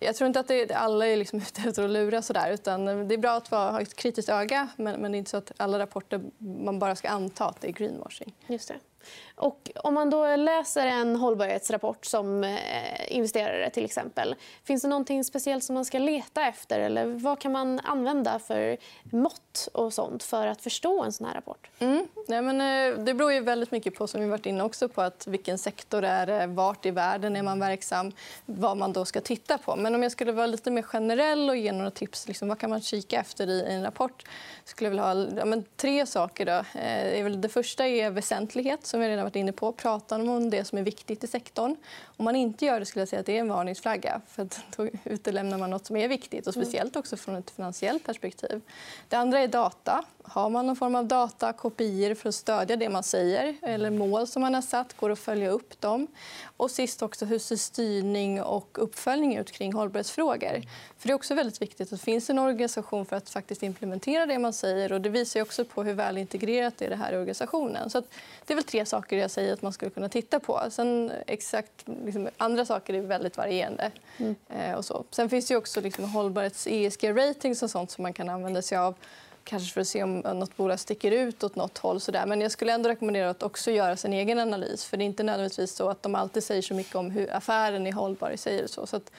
jag 0.01 0.17
tror 0.17 0.27
inte 0.27 0.41
att 0.41 0.49
det, 0.49 0.73
alla 0.73 1.07
är 1.07 1.17
liksom 1.17 1.39
ute 1.49 1.63
efter 1.69 1.83
att 1.83 1.91
lura. 1.91 2.23
Sådär, 2.23 2.53
utan 2.53 3.09
det 3.09 3.15
är 3.15 3.19
bra 3.19 3.37
att 3.37 3.49
ha 3.49 3.81
ett 3.81 3.97
kritiskt 3.97 4.29
öga 4.29 4.69
men, 4.77 5.01
men 5.01 5.13
det 5.13 5.17
är 5.17 5.19
inte 5.19 5.31
så 5.31 5.37
att 5.37 5.53
alla 5.57 5.79
rapporter 5.79 6.21
man 6.39 6.79
bara 6.79 6.97
ska 6.97 7.09
anta 7.09 7.45
att 7.45 7.61
det 7.61 7.69
är 7.69 7.73
greenwashing. 7.73 8.35
Just 8.47 8.69
det. 8.69 8.77
Och 9.41 9.71
om 9.75 9.95
man 9.95 10.11
då 10.11 10.37
läser 10.37 10.87
en 10.87 11.17
hållbarhetsrapport 11.17 12.05
som 12.05 12.45
eh, 12.45 12.59
investerare 13.09 13.71
till 13.71 13.85
exempel, 13.85 14.35
finns 14.65 14.83
det 14.83 14.89
någonting 14.89 15.25
speciellt 15.25 15.65
som 15.65 15.75
man 15.75 15.85
ska 15.85 15.99
leta 15.99 16.47
efter 16.47 16.81
eller 16.81 17.07
vad 17.07 17.39
kan 17.39 17.53
man 17.53 17.81
använda 17.81 18.39
för 18.39 18.77
mått 19.03 19.69
och 19.73 19.93
sånt 19.93 20.23
för 20.23 20.47
att 20.47 20.63
förstå 20.63 21.03
en 21.03 21.13
sån 21.13 21.27
här 21.27 21.35
rapport? 21.35 21.71
Mm. 21.79 22.07
Nej, 22.29 22.43
men, 22.43 22.61
eh, 22.61 23.05
det 23.05 23.15
beror 23.15 23.33
ju 23.33 23.41
väldigt 23.41 23.71
mycket 23.71 23.95
på 23.95 24.07
som 24.07 24.21
vi 24.21 24.29
varit 24.29 24.47
inne 24.47 24.65
också 24.65 24.89
på 24.89 25.03
att 25.03 25.27
vilken 25.27 25.59
sektor 25.59 26.05
är 26.05 26.27
det, 26.27 26.47
vart 26.47 26.87
i 26.87 26.91
världen 26.91 27.37
är 27.37 27.43
man 27.43 27.61
verksam, 27.61 28.13
vad 28.47 28.77
man 28.77 28.93
då 28.93 29.05
ska 29.05 29.21
titta 29.21 29.59
på. 29.59 29.77
Men 29.77 29.95
om 29.95 30.03
jag 30.03 30.13
skulle 30.13 30.33
vara 30.33 30.47
lite 30.47 30.71
mer 30.71 30.83
generell 30.83 31.51
och 31.51 31.57
ge 31.57 31.73
några 31.73 31.91
tips, 31.91 32.29
liksom, 32.29 32.49
vad 32.49 32.59
kan 32.59 32.71
man 32.71 32.81
kika 32.81 33.21
efter 33.21 33.47
i 33.47 33.65
en 33.69 33.83
rapport? 33.83 34.25
skulle 34.71 34.87
jag 34.87 34.91
vilja 34.91 35.05
ha 35.05 35.39
ja, 35.39 35.45
men, 35.45 35.65
tre 35.77 36.07
saker. 36.07 36.47
Då. 36.47 36.79
Eh, 36.81 37.27
det 37.27 37.49
första 37.49 37.87
är 37.87 38.11
väsentlighet, 38.11 38.87
som 38.87 39.01
jag 39.01 39.09
redan 39.09 39.25
varit 39.31 39.37
inne 39.37 39.53
på. 39.53 39.73
Prata 39.73 40.17
om 40.17 40.51
det 40.51 40.65
som 40.65 40.79
är 40.79 40.83
viktigt 40.83 41.25
i 41.25 41.27
sektorn. 41.27 41.77
Om 42.17 42.25
man 42.25 42.37
inte 42.37 42.65
gör 42.65 42.81
det 42.81 42.87
skulle 42.87 43.01
jag 43.01 43.09
säga 43.09 43.21
att 43.21 43.27
det 43.27 43.37
är 43.37 43.41
en 43.41 43.49
varningsflagga. 43.49 44.21
För 44.29 44.49
då 44.77 44.89
utelämnar 45.05 45.59
man 45.59 45.71
nåt 45.71 45.87
som 45.87 45.97
är 45.97 46.09
viktigt, 46.09 46.47
och 46.47 46.55
speciellt 46.55 46.97
också 46.97 47.17
från 47.17 47.37
ett 47.37 47.51
finansiellt 47.51 48.05
perspektiv. 48.05 48.61
Det 49.09 49.17
andra 49.17 49.41
är 49.41 49.49
data. 49.49 50.05
Har 50.23 50.51
man 50.51 50.67
någon 50.67 50.77
form 50.77 50.95
av 50.95 51.07
data, 51.07 51.53
kopior 51.53 52.15
för 52.15 52.29
att 52.29 52.35
stödja 52.35 52.77
det 52.77 52.89
man 52.89 53.03
säger 53.03 53.57
eller 53.63 53.91
mål 53.91 54.27
som 54.27 54.43
man 54.43 54.55
har 54.55 54.63
satt, 54.63 54.97
går 54.97 55.11
att 55.11 55.19
följa 55.19 55.51
upp 55.51 55.81
dem. 55.81 56.07
Och 56.57 56.71
sist 56.71 57.03
också, 57.03 57.25
hur 57.25 57.39
ser 57.39 57.57
styrning 57.57 58.43
och 58.43 58.79
uppföljning 58.83 59.37
ut 59.37 59.53
kring 59.53 59.73
hållbarhetsfrågor? 59.73 60.63
För 61.01 61.09
det 61.09 61.13
är 61.13 61.15
också 61.15 61.35
väldigt 61.35 61.63
viktigt 61.63 61.93
att 61.93 62.01
det 62.01 62.05
finns 62.05 62.31
en 62.31 62.39
organisation 62.39 63.07
för 63.07 63.17
att 63.17 63.31
faktiskt 63.31 63.63
implementera 63.63 64.27
det 64.27 64.39
man 64.39 64.53
säger. 64.53 64.93
Och 64.93 65.01
det 65.01 65.09
visar 65.09 65.43
också 65.43 65.65
på 65.65 65.83
hur 65.83 65.93
väl 65.93 66.19
integrerat 66.19 66.75
det 66.79 66.85
är 66.85 66.91
det 66.91 66.97
här 66.97 67.13
i 67.13 67.17
organisationen. 67.17 67.91
Så 67.91 68.03
det 68.47 68.53
är 68.53 68.55
väl 68.55 68.65
tre 68.65 68.87
saker 68.87 69.17
jag 69.17 69.31
säger 69.31 69.53
att 69.53 69.63
man 69.63 69.73
skulle 69.73 69.91
kunna 69.91 70.09
titta 70.09 70.41
på. 70.41 70.61
Sen 70.71 71.13
exakt, 71.27 71.89
liksom, 72.05 72.29
andra 72.37 72.65
saker 72.65 72.95
är 72.95 73.01
väldigt 73.01 73.37
varierande. 73.37 73.91
Mm. 74.17 74.35
Eh, 74.49 74.75
och 74.75 74.85
så. 74.85 75.05
Sen 75.11 75.29
finns 75.31 75.47
det 75.47 75.57
också 75.57 75.81
liksom, 75.81 76.05
hållbarhets 76.05 76.67
ESG-ratings 76.67 77.63
och 77.63 77.71
sånt 77.71 77.91
som 77.91 78.03
man 78.03 78.13
kan 78.13 78.29
använda 78.29 78.63
sig 78.63 78.79
av 78.79 78.95
kanske 79.45 79.75
för 79.75 79.81
att 79.81 79.89
se 79.89 80.03
om 80.03 80.19
nåt 80.19 80.57
bolag 80.57 80.81
sticker 80.81 81.11
ut 81.11 81.45
åt 81.45 81.57
nåt 81.57 81.79
håll. 81.79 82.01
Sådär. 82.01 82.27
Men 82.27 82.41
jag 82.41 82.53
skulle 82.53 82.73
ändå 82.73 82.89
rekommendera 82.89 83.31
att 83.31 83.43
också 83.43 83.71
göra 83.71 83.97
sin 83.97 84.13
egen 84.13 84.39
analys. 84.39 84.85
För 84.85 84.97
Det 84.97 85.05
är 85.05 85.07
inte 85.07 85.23
nödvändigtvis 85.23 85.75
så 85.75 85.89
att 85.89 86.03
de 86.03 86.15
alltid 86.15 86.45
säger 86.45 86.63
så 86.63 86.75
mycket 86.75 86.95
om 86.95 87.11
hur 87.11 87.35
affären 87.35 87.87
är 87.87 87.93
hållbar 87.93 88.31
i 88.31 88.37
sig. 88.37 88.69
Så. 88.69 88.87
Så, 88.87 88.97
att, 88.97 89.11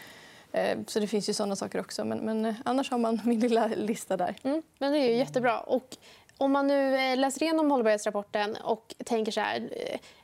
Eh, 0.52 0.78
så 0.88 1.00
det 1.00 1.08
finns 1.08 1.30
ju 1.30 1.34
såna 1.34 1.56
saker 1.56 1.80
också. 1.80 2.06
Men, 2.06 2.20
men 2.20 2.46
eh, 2.46 2.56
annars 2.66 2.92
har 2.92 2.98
man 2.98 3.22
min 3.26 3.40
lilla 3.40 3.68
lista 3.68 4.18
där. 4.18 4.36
Mm, 4.44 4.62
men 4.80 4.92
det 4.92 5.00
är 5.00 5.08
ju 5.08 5.16
jättebra. 5.16 5.60
Och 5.60 5.98
om 6.38 6.52
man 6.52 6.68
nu 6.68 6.96
eh, 6.96 7.18
läser 7.18 7.44
igenom 7.44 7.72
hållbarhetsrapporten 7.72 8.56
och 8.56 8.96
tänker 9.06 9.32
så 9.32 9.42
här... 9.42 9.70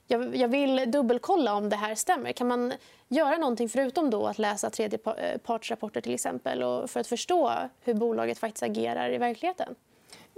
Jag, 0.09 0.35
jag 0.35 0.47
vill 0.47 0.91
dubbelkolla 0.91 1.53
om 1.53 1.69
det 1.69 1.75
här 1.75 1.95
stämmer. 1.95 2.31
Kan 2.31 2.47
man 2.47 2.73
göra 3.07 3.37
någonting 3.37 3.69
förutom 3.69 4.09
då 4.09 4.27
att 4.27 4.39
läsa 4.39 4.69
tredjepartsrapporter 4.69 6.01
till 6.01 6.13
exempel 6.13 6.63
och 6.63 6.89
för 6.89 6.99
att 6.99 7.07
förstå 7.07 7.53
hur 7.81 7.93
bolaget 7.93 8.37
faktiskt 8.37 8.63
agerar 8.63 9.13
i 9.13 9.17
verkligheten? 9.17 9.75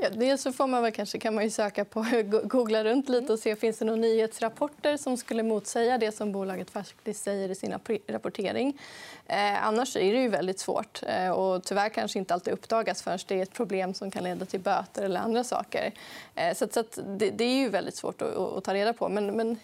Ja, 0.01 0.09
dels 0.09 0.41
så 0.41 0.51
får 0.51 0.67
man 0.67 0.83
väl 0.83 0.91
kanske, 0.91 1.19
kan 1.19 1.35
man 1.35 1.43
ju 1.43 1.49
söka 1.49 1.85
på, 1.85 2.05
googla 2.43 2.83
runt 2.83 3.09
lite 3.09 3.33
och 3.33 3.39
se 3.39 3.55
finns 3.55 3.77
det 3.77 3.85
några 3.85 3.99
nyhetsrapporter 3.99 4.97
som 4.97 5.17
skulle 5.17 5.43
motsäga 5.43 5.97
det 5.97 6.11
som 6.11 6.31
bolaget 6.31 6.69
faktiskt 6.69 7.23
säger 7.23 7.49
i 7.49 7.55
sin 7.55 7.73
rapportering. 8.07 8.79
Eh, 9.27 9.65
annars 9.65 9.95
är 9.95 10.13
det 10.13 10.21
ju 10.21 10.29
väldigt 10.29 10.59
svårt 10.59 11.03
eh, 11.07 11.29
och 11.29 11.63
tyvärr 11.63 11.89
kanske 11.89 12.19
inte 12.19 12.33
alltid 12.33 12.53
uppdagas 12.53 13.01
förrän 13.01 13.19
det 13.27 13.35
är 13.35 13.43
ett 13.43 13.53
problem 13.53 13.93
som 13.93 14.11
kan 14.11 14.23
leda 14.23 14.45
till 14.45 14.59
böter 14.59 15.03
eller 15.03 15.19
andra 15.19 15.43
saker. 15.43 15.91
Eh, 16.35 16.53
så, 16.53 16.67
så 16.71 16.83
det, 17.17 17.29
det, 17.29 17.43
är 17.43 17.55
ju 17.55 17.69
väldigt 17.69 17.95
svårt 17.95 18.21
att, 18.21 18.37
att, 18.37 18.63
ta 18.63 18.73
reda 18.73 18.93
på. 18.93 19.09
Men, 19.09 19.25
men 19.25 19.57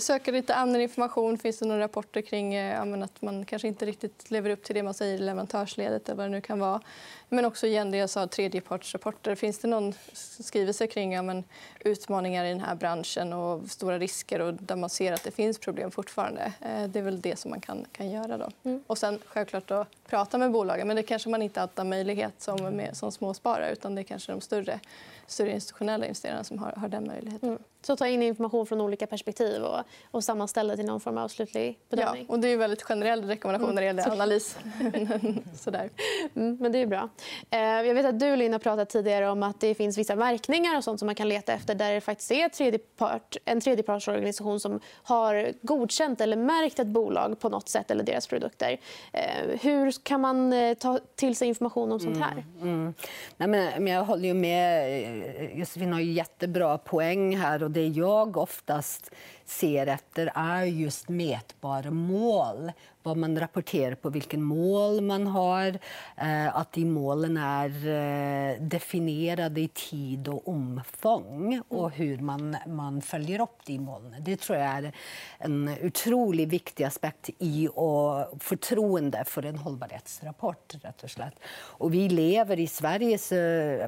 söker 0.00 0.32
lite 0.32 0.54
annan 0.54 0.80
information. 0.80 1.38
Finns 1.38 1.58
det 1.58 1.66
några 1.66 1.80
rapporter 1.80 2.20
kring 2.20 2.54
eh, 2.54 3.02
att 3.02 3.22
man 3.22 3.44
kanske 3.44 3.68
inte 3.68 3.86
riktigt 3.86 4.30
lever 4.30 4.50
upp 4.50 4.64
till 4.64 4.74
det 4.74 4.82
man 4.82 4.94
säger 4.94 5.14
i 5.14 5.18
leverantörsledet 5.18 6.08
eller 6.08 6.16
vad 6.16 6.26
det 6.26 6.30
nu 6.30 6.40
kan 6.40 6.58
vara. 6.58 6.80
Men 7.28 7.44
också 7.44 7.66
igen 7.66 7.90
det 7.90 7.96
jag 7.96 8.10
sa, 8.10 8.26
tredjepartsrapporter. 8.26 9.34
Finns 9.34 9.58
det 9.58 9.68
någon 9.74 9.94
skrivelse 10.40 10.86
kring 10.86 11.12
ja, 11.12 11.22
men, 11.22 11.44
utmaningar 11.80 12.44
i 12.44 12.48
den 12.48 12.60
här 12.60 12.74
branschen 12.74 13.32
och 13.32 13.70
stora 13.70 13.98
risker 13.98 14.40
och 14.40 14.54
där 14.54 14.76
man 14.76 14.90
ser 14.90 15.12
att 15.12 15.24
det 15.24 15.30
finns 15.30 15.58
problem 15.58 15.90
fortfarande? 15.90 16.52
Eh, 16.60 16.84
det 16.88 16.98
är 16.98 17.02
väl 17.02 17.20
det 17.20 17.38
som 17.38 17.50
man 17.50 17.60
kan, 17.60 17.86
kan 17.92 18.10
göra. 18.10 18.38
Då. 18.38 18.48
Mm. 18.62 18.82
Och 18.86 18.98
sen 18.98 19.18
självklart 19.26 19.68
då, 19.68 19.86
prata 20.06 20.38
med 20.38 20.50
bolagen. 20.50 20.86
Men 20.86 20.96
det 20.96 21.02
kanske 21.02 21.28
man 21.28 21.42
inte 21.42 21.62
alltid 21.62 21.78
har 21.78 21.84
möjlighet 21.84 22.42
som, 22.42 22.62
med, 22.62 22.96
som 22.96 23.12
småsparare. 23.12 23.72
utan 23.72 23.94
Det 23.94 24.00
är 24.00 24.02
kanske 24.02 24.32
de 24.32 24.40
större, 24.40 24.80
större 25.26 25.50
institutionella 25.50 26.06
investerarna 26.06 26.44
som 26.44 26.58
har, 26.58 26.72
har 26.72 26.88
den 26.88 27.06
möjligheten. 27.06 27.48
Mm. 27.48 27.62
Så 27.86 27.96
ta 27.96 28.08
in 28.08 28.22
information 28.22 28.66
från 28.66 28.80
olika 28.80 29.06
perspektiv 29.06 29.62
och, 29.62 29.80
och 30.10 30.24
sammanställa 30.24 30.76
till 30.76 30.84
någon 30.84 31.00
form 31.00 31.18
av 31.18 31.28
slutlig 31.28 31.78
bedömning. 31.90 32.24
Ja, 32.28 32.34
och 32.34 32.40
det 32.40 32.48
är 32.48 32.52
en 32.52 32.58
väldigt 32.58 32.82
generell 32.82 33.24
rekommendation 33.24 33.70
mm. 33.70 33.74
när 33.74 33.82
det 33.82 33.86
gäller 33.86 34.12
analys. 34.12 34.58
Sådär. 35.54 35.90
Mm, 36.34 36.56
men 36.60 36.72
det 36.72 36.78
är 36.78 36.86
bra. 36.86 37.08
Eh, 37.50 37.58
jag 37.60 37.94
vet 37.94 38.06
att 38.06 38.20
du 38.20 38.36
Linn 38.36 38.52
har 38.52 38.58
pratat 38.58 38.88
tidigare 38.88 39.30
om 39.30 39.42
att 39.42 39.60
det 39.60 39.74
finns 39.74 39.98
vissa 39.98 40.16
märkningar 40.16 40.76
och 40.76 40.84
sånt 40.84 40.98
som 40.98 41.06
man 41.06 41.14
kan 41.14 41.28
leta 41.28 41.52
efter 41.52 41.74
där 41.74 41.94
det 41.94 42.00
faktiskt 42.00 42.30
är 42.30 42.48
tredjepart, 42.48 43.36
en 43.44 43.60
tredjepartsorganisation 43.60 44.60
som 44.60 44.80
har 45.02 45.52
godkänt 45.62 46.20
eller 46.20 46.36
märkt 46.36 46.78
ett 46.78 46.86
bolag 46.86 47.40
på 47.40 47.48
något 47.48 47.68
sätt 47.68 47.90
eller 47.90 48.04
deras 48.04 48.26
produkter. 48.26 48.80
Eh, 49.12 49.60
hur 49.62 49.92
kan 50.02 50.20
man 50.20 50.52
eh, 50.52 50.74
ta 50.74 50.98
till 51.14 51.36
sig 51.36 51.48
information 51.48 51.92
om 51.92 52.00
sånt 52.00 52.18
här? 52.18 52.44
Mm, 52.60 52.68
mm. 52.68 52.94
Nej, 53.36 53.48
men 53.48 53.86
jag 53.86 54.04
håller 54.04 54.28
ju 54.28 54.34
med. 54.34 55.58
Josefin 55.58 55.92
har 55.92 56.00
ju 56.00 56.12
jättebra 56.12 56.78
poäng 56.78 57.36
här. 57.36 57.62
Och 57.62 57.70
det 57.74 57.86
jag 57.86 58.36
oftast 58.36 59.10
ser 59.46 59.86
efter 59.86 60.32
är 60.34 60.64
just 60.64 61.08
mätbara 61.08 61.90
mål 61.90 62.72
vad 63.04 63.16
man 63.16 63.38
rapporterar 63.38 63.94
på, 63.94 64.10
vilken 64.10 64.42
mål 64.42 65.00
man 65.00 65.26
har. 65.26 65.78
Eh, 66.16 66.56
att 66.56 66.72
de 66.72 66.84
målen 66.84 67.36
är 67.36 67.68
eh, 67.86 68.60
definierade 68.60 69.60
i 69.60 69.68
tid 69.68 70.28
och 70.28 70.48
omfång 70.48 71.62
och 71.68 71.86
mm. 71.86 71.98
hur 71.98 72.18
man, 72.18 72.56
man 72.66 73.02
följer 73.02 73.40
upp 73.40 73.58
de 73.66 73.78
målen. 73.78 74.14
Det 74.20 74.36
tror 74.36 74.58
jag 74.58 74.68
är 74.68 74.92
en 75.38 75.76
otroligt 75.82 76.48
viktig 76.48 76.84
aspekt 76.84 77.30
i 77.38 77.68
och 77.74 78.42
förtroende 78.42 79.24
för 79.26 79.42
en 79.42 79.58
hållbarhetsrapport. 79.58 80.74
Rätt 80.82 81.02
och, 81.02 81.10
slett. 81.10 81.34
och 81.54 81.94
vi 81.94 82.08
lever 82.08 82.60
i 82.60 82.66
Sverige, 82.66 83.18
så 83.18 83.34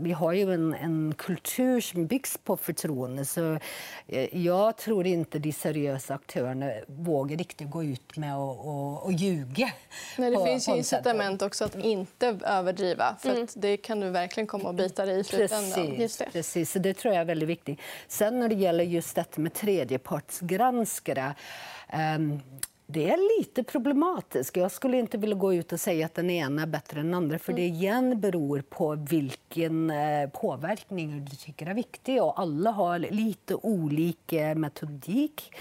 vi 0.01 0.12
har 0.12 0.33
ju 0.33 0.55
en, 0.55 0.75
en 0.75 1.14
kultur 1.19 1.81
som 1.81 2.07
byggs 2.07 2.38
på 2.45 2.57
förtroende. 2.57 3.25
Så 3.25 3.59
eh, 4.07 4.37
jag 4.37 4.77
tror 4.77 5.07
inte 5.07 5.38
de 5.47 5.53
seriösa 5.53 6.15
aktörerna 6.15 6.73
vågar 6.87 7.37
riktigt 7.37 7.71
gå 7.71 7.85
ut 7.85 8.17
med 8.17 8.37
och, 8.37 8.69
och 8.69 9.05
och 9.05 9.13
ljuga. 9.13 9.73
Nej, 10.19 10.31
det 10.31 10.37
på, 10.37 10.47
finns 10.47 10.69
ju 10.69 10.77
incitament 10.77 11.43
också 11.43 11.65
att 11.65 11.75
inte 11.75 12.39
överdriva. 12.45 13.17
För 13.21 13.31
mm. 13.31 13.47
Det 13.55 13.77
kan 13.77 14.01
du 14.01 14.11
verkligen 14.11 14.47
komma 14.47 14.69
och 14.69 14.75
bita 14.75 15.07
dig 15.07 15.21
i 15.21 15.25
slutändan. 15.25 15.87
Precis, 15.87 16.17
det. 16.17 16.31
precis. 16.33 16.73
Så 16.73 16.79
det 16.79 16.95
tror 16.95 17.15
jag 17.15 17.21
är 17.21 17.25
väldigt 17.25 17.49
viktigt. 17.49 17.81
Sen 18.09 18.41
när 18.41 18.49
det 18.49 18.55
gäller 18.55 18.85
just 18.85 19.15
detta 19.15 19.41
med 19.41 19.55
tredjepartsgranskare 19.55 21.35
um, 21.93 22.43
det 22.87 23.11
är 23.11 23.38
lite 23.38 23.62
problematiskt. 23.62 24.57
Jag 24.57 24.70
skulle 24.70 24.99
inte 24.99 25.18
vilja 25.18 25.37
gå 25.37 25.55
ut 25.55 25.72
och 25.72 25.81
säga 25.81 26.07
att 26.07 26.14
den 26.14 26.31
ena 26.31 26.62
är 26.62 26.66
bättre 26.66 27.01
än 27.01 27.07
den 27.07 27.14
andra. 27.14 27.38
För 27.38 27.53
det 27.53 27.66
mm. 27.66 27.75
igen 27.75 28.20
beror 28.20 28.61
på 28.61 28.94
vilken 28.94 29.90
eh, 29.90 30.29
påverkning 30.29 31.25
du 31.25 31.37
tycker 31.37 31.66
är 31.66 31.75
viktig. 31.75 32.22
Och 32.22 32.40
alla 32.40 32.70
har 32.70 32.99
lite 32.99 33.55
olika 33.55 34.55
metodik. 34.55 35.53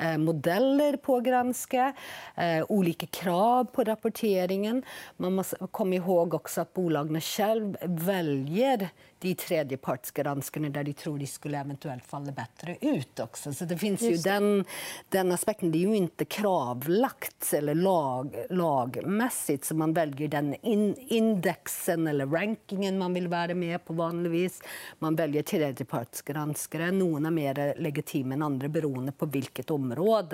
Eh, 0.00 0.18
modeller 0.18 0.96
på 0.96 1.16
att 1.16 1.24
granska, 1.24 1.92
eh, 2.36 2.64
olika 2.68 3.06
krav 3.06 3.64
på 3.64 3.84
rapporteringen. 3.84 4.82
Man 5.16 5.34
måste 5.34 5.56
komma 5.70 5.94
ihåg 5.94 6.34
också 6.34 6.60
att 6.60 6.74
bolagen 6.74 7.20
själva 7.20 7.78
väljer 7.82 8.88
de 9.18 9.34
tredjepartsgranskarna 9.34 10.68
där 10.68 10.84
de 10.84 10.92
tror 10.92 11.18
de 11.18 11.26
skulle 11.26 11.58
eventuellt 11.58 12.04
falla 12.04 12.32
bättre 12.32 12.76
ut. 12.80 13.20
också. 13.20 13.52
Så 13.52 13.64
det 13.64 13.78
finns 13.78 14.02
ju 14.02 14.16
den, 14.16 14.64
den 15.08 15.32
aspekten. 15.32 15.72
Det 15.72 15.78
är 15.78 15.88
ju 15.88 15.96
inte 15.96 16.24
kravlagt 16.24 17.52
eller 17.52 17.74
lag, 17.74 18.34
lagmässigt 18.50 19.64
så 19.64 19.74
man 19.74 19.92
väljer 19.92 20.28
den 20.28 20.54
in, 20.62 20.94
indexen 20.98 22.06
eller 22.06 22.26
rankingen 22.26 22.98
man 22.98 23.14
vill 23.14 23.28
vara 23.28 23.54
med 23.54 23.84
på 23.84 23.92
vanligtvis. 23.92 24.62
Man 24.98 25.16
väljer 25.16 25.42
tredjepartsgranskare. 25.42 26.90
Några 26.90 27.26
är 27.26 27.30
mer 27.30 27.74
legitima 27.78 28.34
än 28.34 28.42
andra 28.42 28.68
beroende 28.68 29.12
på 29.12 29.26
vilket 29.26 29.70
område 29.70 29.89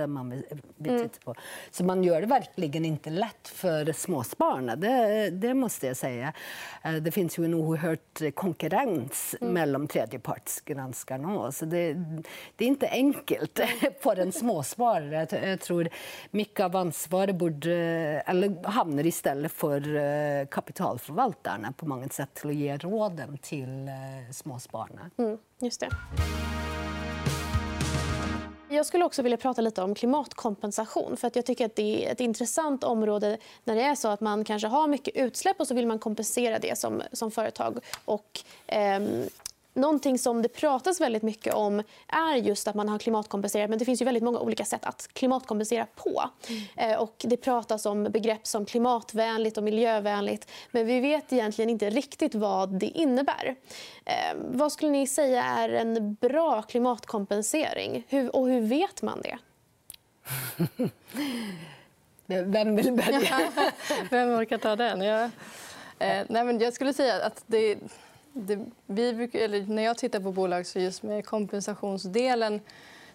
man 0.07 0.31
vill, 0.31 0.43
vill 0.77 0.93
mm. 0.93 1.09
titta 1.09 1.21
på. 1.25 1.35
Så 1.71 1.85
man 1.85 2.05
gör 2.05 2.21
det 2.21 2.27
verkligen 2.27 2.85
inte 2.85 3.11
lätt 3.11 3.49
för 3.49 3.93
småspararna. 3.93 4.77
Det, 4.77 5.31
det 5.31 5.55
måste 5.55 5.87
jag 5.87 5.97
säga. 5.97 6.33
Eh, 6.85 6.95
det 6.95 7.11
finns 7.11 7.39
ju 7.39 7.45
en 7.45 7.55
oerhört 7.55 8.35
konkurrens 8.35 8.67
konkurrens 8.77 9.37
mm. 9.41 9.55
mellan 9.55 9.89
tredjepartsgranskarna. 9.89 11.53
Så 11.53 11.65
det, 11.65 11.93
det, 12.57 12.65
är 12.65 12.69
inte 12.69 12.89
enkelt 12.89 13.61
för 14.01 14.17
en 14.17 14.33
småsparare. 14.33 15.49
Jag 15.49 15.61
tror 15.61 15.89
mycket 16.31 16.65
av 16.65 16.77
ansvaret 16.77 17.37
borde, 17.37 17.75
eller 18.27 18.69
hamnar 18.69 19.07
istället 19.07 19.53
för 19.53 19.97
eh, 19.97 20.47
kapitalförvaltarna 20.47 21.73
på 21.73 21.87
många 21.87 22.09
sätt 22.09 22.35
till 22.35 22.51
att 22.51 22.57
ge 22.57 22.77
råden 22.77 23.39
till 23.39 23.89
eh, 23.89 24.33
småspararna. 24.33 25.11
Mm, 25.19 25.39
just 25.61 25.81
det. 25.81 25.89
Jag 28.77 28.87
skulle 28.87 29.05
också 29.05 29.23
vilja 29.23 29.39
prata 29.39 29.61
lite 29.61 29.83
om 29.83 29.95
klimatkompensation. 29.95 31.17
För 31.17 31.27
att 31.27 31.37
jag 31.37 31.47
tycker 31.47 31.67
att 31.67 31.77
Det 31.77 32.07
är 32.07 32.13
ett 32.13 32.21
intressant 32.21 32.85
område 32.85 33.39
när 33.65 33.77
det 33.77 33.83
är 33.83 33.95
så 33.95 34.09
att 34.09 34.21
man 34.21 34.45
kanske 34.45 34.69
har 34.69 34.89
mycket 34.89 35.17
utsläpp 35.17 35.61
och 35.61 35.67
så 35.67 35.75
vill 35.75 35.87
man 35.87 35.99
kompensera 35.99 36.59
det 36.59 36.79
som, 36.79 37.03
som 37.13 37.31
företag. 37.31 37.79
Och, 38.05 38.41
eh, 38.67 39.01
Någonting 39.77 40.19
som 40.19 40.43
det 40.43 40.49
pratas 40.49 41.01
väldigt 41.01 41.23
mycket 41.23 41.55
om 41.55 41.83
är 42.09 42.37
just 42.37 42.69
att 42.69 42.75
man 42.75 42.89
har 42.89 42.99
klimatkompenserat. 42.99 43.71
Men 43.71 43.79
det 43.79 43.85
finns 43.85 44.01
ju 44.01 44.05
väldigt 44.05 44.23
många 44.23 44.39
olika 44.39 44.65
sätt 44.65 44.85
att 44.85 45.09
klimatkompensera 45.13 45.87
på. 45.95 46.31
Mm. 46.77 46.99
Och 46.99 47.15
det 47.19 47.37
pratas 47.37 47.87
om 47.87 48.05
begrepp 48.05 48.47
som 48.47 48.67
klimatvänligt 48.67 49.59
och 49.59 49.65
miljövänligt. 49.65 50.51
Men 50.71 50.87
vi 50.87 51.01
vet 51.01 51.33
egentligen 51.33 51.71
inte 51.71 51.91
riktigt 51.91 52.35
vad 52.35 52.79
det 52.79 52.87
innebär. 52.87 53.57
Eh, 54.05 54.37
vad 54.37 54.73
skulle 54.73 54.91
ni 54.91 55.07
säga 55.07 55.45
är 55.45 55.69
en 55.69 56.15
bra 56.15 56.63
klimatkompensering? 56.63 58.05
Hur, 58.09 58.37
och 58.37 58.49
hur 58.49 58.61
vet 58.61 59.03
man 59.03 59.23
det? 59.23 59.39
Vem 62.45 62.77
vill 62.77 62.93
börja? 62.93 63.41
Vem 64.11 64.29
orkar 64.29 64.59
ta 64.59 64.77
den? 64.77 65.01
Ja. 65.01 65.31
Eh, 65.99 66.25
nej, 66.29 66.45
men 66.45 66.59
jag 66.59 66.73
skulle 66.73 66.93
säga 66.93 67.25
att 67.25 67.43
det 67.47 67.77
det, 68.37 68.59
vi 68.87 69.13
brukar, 69.13 69.39
eller 69.39 69.67
när 69.67 69.83
jag 69.83 69.99
tittar 69.99 70.21
på 70.21 70.33
bolag 70.33 70.67
så 70.67 70.79
just 70.79 71.03
med 71.03 71.27
kompensationsdelen 71.27 72.61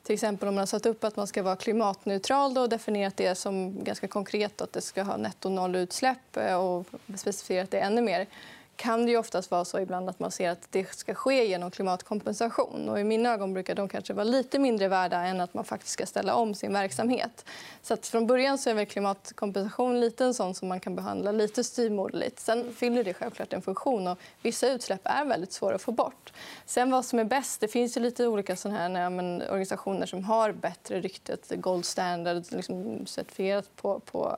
till 0.04 0.14
exempel 0.14 0.50
om 0.50 0.56
man 0.56 0.62
har 0.62 0.66
satt 0.66 0.86
upp 0.86 1.04
att 1.04 1.16
man 1.16 1.28
ska 1.28 1.44
vara 1.44 1.56
klimatneutral 1.56 2.58
och 2.58 2.70
definierat 2.70 3.18
det 3.18 3.36
som 3.36 3.84
ganska 3.84 4.08
konkret 4.08 4.62
att 4.62 4.74
det 4.74 4.82
ska 4.82 5.04
ha 5.04 5.18
netto 5.18 5.50
nollutsläpp 5.50 6.38
eh, 6.38 6.56
och 6.56 6.86
specificerat 7.18 7.72
det 7.72 7.80
ännu 7.80 8.02
mer 8.02 8.28
kan 8.76 9.06
det 9.06 9.12
ju 9.12 9.18
oftast 9.18 9.52
vara 9.52 9.66
så 9.66 9.80
ibland 9.80 10.10
att 10.10 10.20
man 10.20 10.32
ser 10.32 10.50
att 10.50 10.68
det 10.70 10.94
ska 10.94 11.14
ske 11.14 11.48
genom 11.48 11.72
klimatkompensation. 11.72 12.90
Och 12.90 13.00
I 13.00 13.04
mina 13.04 13.34
ögon 13.34 13.54
brukar 13.54 13.76
de 13.76 13.90
kanske 13.90 14.14
vara 14.14 14.24
lite 14.24 14.60
mindre 14.60 14.88
värda 14.88 15.18
än 15.18 15.42
att 15.42 15.54
man 15.54 15.64
faktiskt 15.64 15.94
ska 15.94 16.06
ställa 16.06 16.36
om 16.36 16.56
sin 16.56 16.74
verksamhet. 16.74 17.46
Så 17.82 17.94
att 17.94 18.08
från 18.08 18.28
början 18.28 18.58
så 18.58 18.70
är 18.70 18.74
väl 18.74 18.86
klimatkompensation 18.86 20.00
lite 20.00 20.26
en 20.26 20.34
sån 20.34 20.56
som 20.56 20.68
man 20.68 20.80
kan 20.80 20.96
behandla 20.96 21.32
lite 21.32 21.64
styvmoderligt. 21.64 22.40
Sen 22.40 22.74
fyller 22.74 23.04
det 23.04 23.14
självklart 23.14 23.54
en 23.54 23.62
funktion. 23.62 24.08
och 24.08 24.20
Vissa 24.42 24.70
utsläpp 24.70 25.02
är 25.04 25.26
väldigt 25.26 25.52
svåra 25.52 25.76
att 25.76 25.82
få 25.82 25.92
bort. 25.92 26.34
Sen 26.66 26.92
vad 26.92 27.06
som 27.06 27.20
är 27.20 27.24
bäst, 27.24 27.62
det 27.62 27.68
finns 27.68 27.98
ju 27.98 28.02
lite 28.02 28.28
olika 28.28 28.56
såna 28.56 28.78
här, 28.78 28.90
nej, 28.90 29.10
men, 29.10 29.42
organisationer 29.42 30.06
som 30.06 30.24
har 30.24 30.52
bättre 30.52 31.02
rykte, 31.02 31.38
gold 31.56 31.86
standard, 31.86 32.44
liksom 32.50 33.06
certifierat 33.06 33.76
på, 33.76 34.00
på 34.00 34.38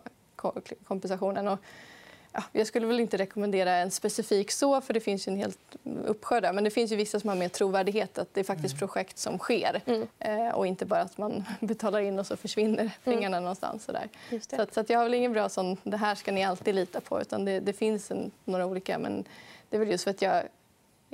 kompensationen. 0.87 1.47
Och 1.47 1.59
Ja, 2.33 2.43
jag 2.51 2.67
skulle 2.67 2.87
väl 2.87 2.99
inte 2.99 3.17
rekommendera 3.17 3.75
en 3.75 3.91
specifik 3.91 4.51
så, 4.51 4.81
för 4.81 4.93
det 4.93 4.99
finns 4.99 5.27
ju 5.27 5.31
en 5.31 5.37
helt 5.37 5.75
uppsjö 6.05 6.39
där. 6.39 6.53
Men 6.53 6.63
det 6.63 6.69
finns 6.69 6.91
ju 6.91 6.95
vissa 6.95 7.19
som 7.19 7.29
har 7.29 7.35
mer 7.35 7.49
trovärdighet, 7.49 8.17
att 8.17 8.33
det 8.33 8.39
är 8.39 8.43
faktiskt 8.43 8.73
mm. 8.73 8.79
projekt 8.79 9.17
som 9.17 9.37
sker 9.37 9.81
mm. 9.85 10.07
eh, 10.19 10.49
och 10.49 10.67
inte 10.67 10.85
bara 10.85 11.01
att 11.01 11.17
man 11.17 11.43
betalar 11.59 11.99
in 11.99 12.19
och 12.19 12.27
så 12.27 12.37
försvinner 12.37 12.91
pengarna 13.03 13.37
mm. 13.37 13.43
någonstans. 13.43 13.85
Så, 13.85 13.91
där. 13.91 14.09
Så, 14.49 14.61
att, 14.61 14.73
så 14.73 14.79
att 14.79 14.89
jag 14.89 14.99
har 14.99 15.03
väl 15.03 15.13
ingen 15.13 15.33
bra 15.33 15.49
sån, 15.49 15.77
det 15.83 15.97
här 15.97 16.15
ska 16.15 16.31
ni 16.31 16.43
alltid 16.43 16.75
lita 16.75 17.01
på, 17.01 17.21
utan 17.21 17.45
det, 17.45 17.59
det 17.59 17.73
finns 17.73 18.11
en, 18.11 18.31
några 18.45 18.65
olika. 18.65 18.99
Men 18.99 19.23
det 19.69 19.77
är 19.77 19.79
väl 19.79 19.89
just 19.89 20.03
för 20.03 20.11
att 20.11 20.21
jag 20.21 20.43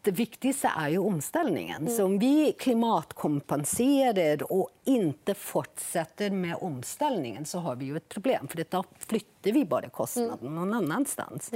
det 0.02 0.10
viktigaste 0.10 0.72
är 0.76 0.88
ju 0.88 0.98
omställningen. 0.98 1.82
Mm. 1.82 1.96
Så 1.96 2.04
om 2.04 2.18
vi 2.18 2.52
klimatkompenserar 2.58 4.52
och 4.52 4.68
inte 4.84 5.34
fortsätter 5.34 6.30
med 6.30 6.56
omställningen 6.60 7.44
så 7.46 7.58
har 7.58 7.76
vi 7.76 7.84
ju 7.84 7.96
ett 7.96 8.08
problem. 8.08 8.48
För 8.48 8.64
då 8.70 8.84
flyttar 8.98 9.52
vi 9.52 9.64
bara 9.64 9.88
kostnaden 9.88 10.38
mm. 10.40 10.54
någon 10.54 10.74
annanstans. 10.74 11.50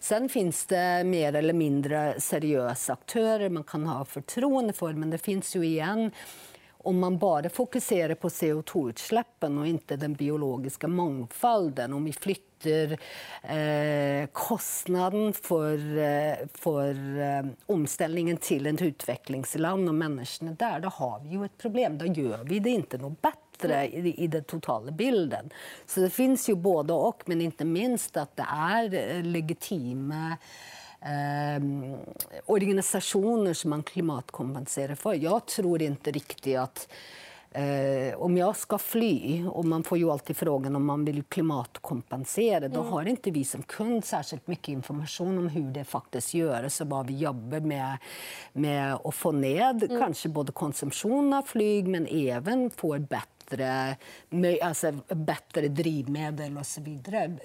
Sen 0.00 0.28
finns 0.28 0.66
det 0.66 1.04
mer 1.04 1.34
eller 1.34 1.54
mindre 1.54 2.20
seriösa 2.20 2.92
aktörer 2.92 3.48
man 3.48 3.64
kan 3.64 3.86
ha 3.86 4.04
förtroende 4.04 4.72
för. 4.72 4.92
Men 4.92 5.10
det 5.10 5.18
finns 5.18 5.56
ju 5.56 5.64
igen 5.66 6.10
om 6.78 6.98
man 6.98 7.18
bara 7.18 7.48
fokuserar 7.48 8.14
på 8.14 8.28
CO2-utsläppen 8.28 9.58
och 9.58 9.66
inte 9.66 9.96
den 9.96 10.14
biologiska 10.14 10.88
mångfalden, 10.88 11.92
om 11.92 12.04
vi 12.04 12.12
flyttar 12.12 12.98
eh, 13.42 14.26
kostnaden 14.32 15.32
för, 15.32 15.98
eh, 15.98 16.46
för 16.54 17.20
eh, 17.20 17.46
omställningen 17.66 18.36
till 18.36 18.66
ett 18.66 18.82
utvecklingsland 18.82 19.88
och 19.88 19.94
människorna 19.94 20.52
där, 20.52 20.80
då 20.80 20.88
har 20.88 21.20
vi 21.20 21.28
ju 21.28 21.44
ett 21.44 21.58
problem. 21.58 21.98
Då 21.98 22.06
gör 22.06 22.44
vi 22.44 22.58
det 22.58 22.70
inte 22.70 22.98
något 22.98 23.22
bättre 23.22 23.86
i, 23.86 24.24
i 24.24 24.26
den 24.26 24.44
totala 24.44 24.90
bilden. 24.90 25.50
Så 25.86 26.00
det 26.00 26.10
finns 26.10 26.48
ju 26.48 26.54
både 26.54 26.92
och, 26.92 27.22
men 27.26 27.40
inte 27.40 27.64
minst 27.64 28.16
att 28.16 28.36
det 28.36 28.46
är 28.50 28.94
eh, 28.94 29.22
legitima 29.22 30.36
eh, 31.00 31.62
organisationer 32.46 33.54
som 33.54 33.70
man 33.70 33.82
klimatkompenserar 33.82 34.94
för. 34.94 35.14
Jag 35.14 35.46
tror 35.46 35.82
inte 35.82 36.10
riktigt 36.10 36.58
att 36.58 36.88
Eh, 37.50 38.18
om 38.18 38.36
jag 38.36 38.56
ska 38.56 38.78
fly, 38.78 39.44
och 39.46 39.64
man 39.64 39.82
får 39.82 39.98
ju 39.98 40.10
alltid 40.10 40.36
frågan 40.36 40.76
om 40.76 40.86
man 40.86 41.04
vill 41.04 41.22
klimatkompensera, 41.22 42.68
då 42.68 42.80
mm. 42.80 42.92
har 42.92 43.08
inte 43.08 43.30
vi 43.30 43.44
som 43.44 43.62
kund 43.62 44.04
särskilt 44.04 44.46
mycket 44.46 44.68
information 44.68 45.38
om 45.38 45.48
hur 45.48 45.70
det 45.70 45.84
faktiskt 45.84 46.34
görs 46.34 46.80
och 46.80 46.86
vad 46.86 47.06
vi 47.06 47.18
jobbar 47.18 47.60
med, 47.60 47.98
med 48.52 48.98
att 49.04 49.14
få 49.14 49.32
ned 49.32 49.82
mm. 49.82 50.00
kanske 50.00 50.28
både 50.28 50.52
konsumtion 50.52 51.32
av 51.32 51.42
flyg 51.42 51.88
men 51.88 52.06
även 52.06 52.70
få 52.70 52.98
bättre 52.98 53.37
bättre, 53.48 53.96
alltså, 54.62 54.92
bättre 55.08 55.68
drivmedel 55.68 56.58
och 56.58 56.66
så 56.66 56.80
vidare. 56.80 57.36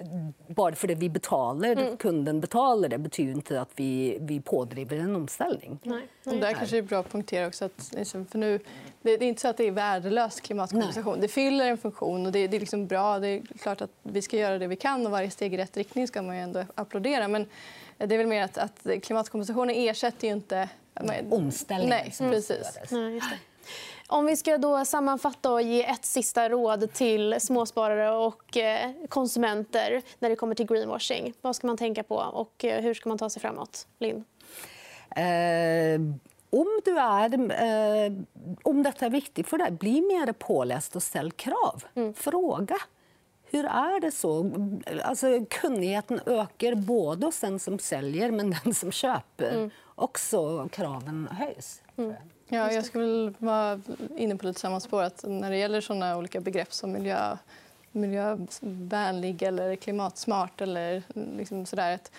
Bara 0.46 0.74
för 0.74 0.88
det 0.88 0.94
vi 0.94 1.10
betalar, 1.10 1.68
mm. 1.68 1.96
kunden 1.96 2.40
betalar 2.40 2.88
det 2.88 2.98
betyder 2.98 3.32
inte 3.32 3.60
att 3.60 3.70
vi, 3.76 4.18
vi 4.20 4.40
pådriver 4.40 4.96
en 4.96 5.16
omställning. 5.16 5.78
Nej. 5.82 6.08
Och 6.24 6.36
där 6.36 6.52
kanske 6.52 6.78
är 6.78 6.82
bra 6.82 7.00
att 7.00 7.12
punktera 7.12 7.46
också 7.46 7.64
att 7.64 7.92
liksom, 7.96 8.26
för 8.26 8.38
nu, 8.38 8.60
det, 9.02 9.10
är 9.10 9.22
inte 9.22 9.40
så 9.40 9.48
att 9.48 9.56
det 9.56 9.64
är 9.64 9.70
värdelös 9.70 10.40
klimatkompensation. 10.40 11.12
Nej. 11.12 11.22
Det 11.22 11.28
fyller 11.28 11.68
en 11.68 11.78
funktion 11.78 12.26
och 12.26 12.32
det, 12.32 12.46
det, 12.46 12.56
är 12.56 12.60
liksom 12.60 12.86
bra. 12.86 13.18
Det 13.18 13.28
är 13.28 13.42
klart 13.62 13.80
att 13.80 13.90
vi 14.02 14.22
ska 14.22 14.36
göra 14.36 14.58
det 14.58 14.66
vi 14.66 14.76
kan 14.76 15.06
och 15.06 15.12
varje 15.12 15.30
steg 15.30 15.54
i 15.54 15.56
rätt 15.56 15.76
riktning 15.76 16.08
ska 16.08 16.22
man 16.22 16.36
ju 16.36 16.42
ändå 16.42 16.64
applådera. 16.74 17.28
Men 17.28 17.46
det 17.98 18.14
är 18.14 18.18
väl 18.18 18.26
mer 18.26 18.42
att, 18.44 18.58
att 18.58 18.86
klimatkompensationen 19.02 19.76
ersätter 19.76 20.28
ju 20.28 20.34
inte 20.34 20.68
Omställningen. 21.30 22.00
Nej, 22.18 22.30
precis. 22.30 22.78
Nej, 22.90 23.20
om 24.08 24.26
vi 24.26 24.36
ska 24.36 24.58
då 24.58 24.84
sammanfatta 24.84 25.52
och 25.52 25.62
ge 25.62 25.84
ett 25.84 26.04
sista 26.04 26.48
råd 26.48 26.92
till 26.92 27.36
småsparare 27.40 28.10
och 28.10 28.56
eh, 28.56 28.90
konsumenter 29.08 30.02
när 30.18 30.28
det 30.28 30.36
kommer 30.36 30.54
till 30.54 30.66
greenwashing. 30.66 31.34
Vad 31.40 31.56
ska 31.56 31.66
man 31.66 31.76
tänka 31.76 32.02
på 32.02 32.16
och 32.16 32.64
eh, 32.64 32.82
hur 32.82 32.94
ska 32.94 33.08
man 33.08 33.18
ta 33.18 33.30
sig 33.30 33.42
framåt? 33.42 33.86
Linn? 33.98 34.24
Eh, 35.16 36.00
om, 36.50 36.80
du 36.84 36.98
är, 36.98 37.34
eh, 37.34 38.12
om 38.62 38.82
detta 38.82 39.06
är 39.06 39.10
viktigt 39.10 39.48
för 39.48 39.58
dig, 39.58 39.70
bli 39.70 40.00
mer 40.00 40.32
påläst 40.32 40.96
och 40.96 41.02
ställ 41.02 41.32
krav. 41.32 41.84
Mm. 41.94 42.14
Fråga. 42.14 42.76
Hur 43.50 43.64
är 43.64 44.00
det 44.00 44.10
så? 44.10 44.50
Alltså, 45.04 45.26
kunnigheten 45.50 46.20
ökar 46.26 46.74
både 46.74 47.26
hos 47.26 47.40
den 47.40 47.58
som 47.58 47.78
säljer 47.78 48.30
men 48.30 48.56
den 48.64 48.74
som 48.74 48.92
köper. 48.92 49.52
Mm. 49.52 49.70
Också 49.94 50.68
kraven 50.72 51.28
höjs. 51.32 51.82
Mm. 51.96 52.14
Ja, 52.48 52.72
jag 52.72 52.84
skulle 52.84 53.32
vara 53.38 53.80
inne 54.16 54.36
på 54.36 54.46
lite 54.46 54.60
samma 54.60 54.80
spår. 54.80 55.02
Att 55.02 55.24
när 55.28 55.50
det 55.50 55.56
gäller 55.56 55.80
såna 55.80 56.16
olika 56.16 56.40
begrepp 56.40 56.72
som 56.72 56.92
miljö, 56.92 57.36
miljövänlig 57.92 59.42
eller 59.42 59.76
klimatsmart 59.76 60.60
eller 60.60 61.02
liksom 61.36 61.66
sådär, 61.66 61.94
att 61.94 62.10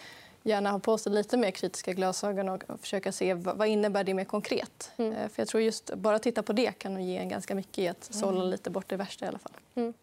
gärna 0.44 0.72
ha 0.72 0.80
på 0.80 0.98
sig 0.98 1.12
lite 1.12 1.38
mer 1.38 1.52
kritiska 1.52 1.94
glasögon 1.94 2.50
och 2.50 2.64
försöka 2.82 3.12
se 3.12 3.34
vad 3.34 3.68
innebär 3.68 4.04
det 4.04 4.14
mer 4.14 4.26
konkret. 4.26 4.92
Mm. 4.98 5.14
Eh, 5.14 5.30
för 5.30 5.42
jag 5.42 5.48
tror 5.48 5.64
just 5.64 5.94
bara 5.96 6.20
titta 6.20 6.44
på 6.44 6.54
det 6.54 6.72
kan 6.72 7.06
ge 7.06 7.18
en 7.18 7.30
ganska 7.30 7.56
mycket 7.56 7.78
i 7.78 7.88
att 7.88 8.04
sålla 8.04 8.38
mm. 8.38 8.50
lite 8.50 8.70
bort 8.70 8.90
det 8.90 8.96
värsta 8.96 9.26
i 9.26 9.28
alla 9.28 9.40
fall. 9.40 9.54
Mm. 9.76 9.94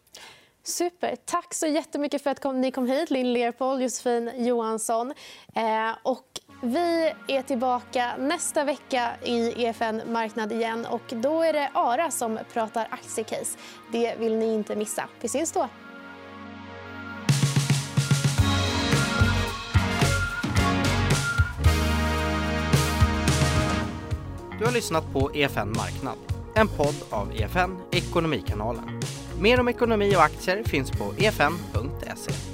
Super. 0.63 1.15
Tack 1.25 1.53
så 1.53 1.67
jättemycket 1.67 2.21
för 2.21 2.29
att 2.29 2.55
ni 2.55 2.71
kom 2.71 2.87
hit, 2.87 3.11
Linn 3.11 3.33
Lerpold, 3.33 3.81
Josefin 3.81 4.31
Johansson. 4.35 5.13
Eh, 5.55 5.91
och 6.03 6.39
vi 6.65 7.13
är 7.27 7.41
tillbaka 7.41 8.15
nästa 8.17 8.63
vecka 8.63 9.11
i 9.23 9.63
EFN 9.65 10.01
Marknad 10.11 10.51
igen 10.51 10.85
och 10.85 11.01
då 11.09 11.41
är 11.41 11.53
det 11.53 11.69
Ara 11.73 12.11
som 12.11 12.39
pratar 12.53 12.87
aktiecase. 12.91 13.57
Det 13.91 14.15
vill 14.19 14.35
ni 14.35 14.53
inte 14.53 14.75
missa. 14.75 15.03
Vi 15.21 15.27
syns 15.27 15.51
då. 15.51 15.69
Du 24.59 24.65
har 24.65 24.71
lyssnat 24.71 25.13
på 25.13 25.31
EFN 25.35 25.69
Marknad, 25.69 26.17
en 26.55 26.67
podd 26.67 26.95
av 27.09 27.31
EFN 27.35 27.77
Ekonomikanalen. 27.91 29.01
Mer 29.39 29.59
om 29.59 29.67
ekonomi 29.67 30.15
och 30.15 30.23
aktier 30.23 30.63
finns 30.63 30.91
på 30.91 31.13
efn.se. 31.17 32.52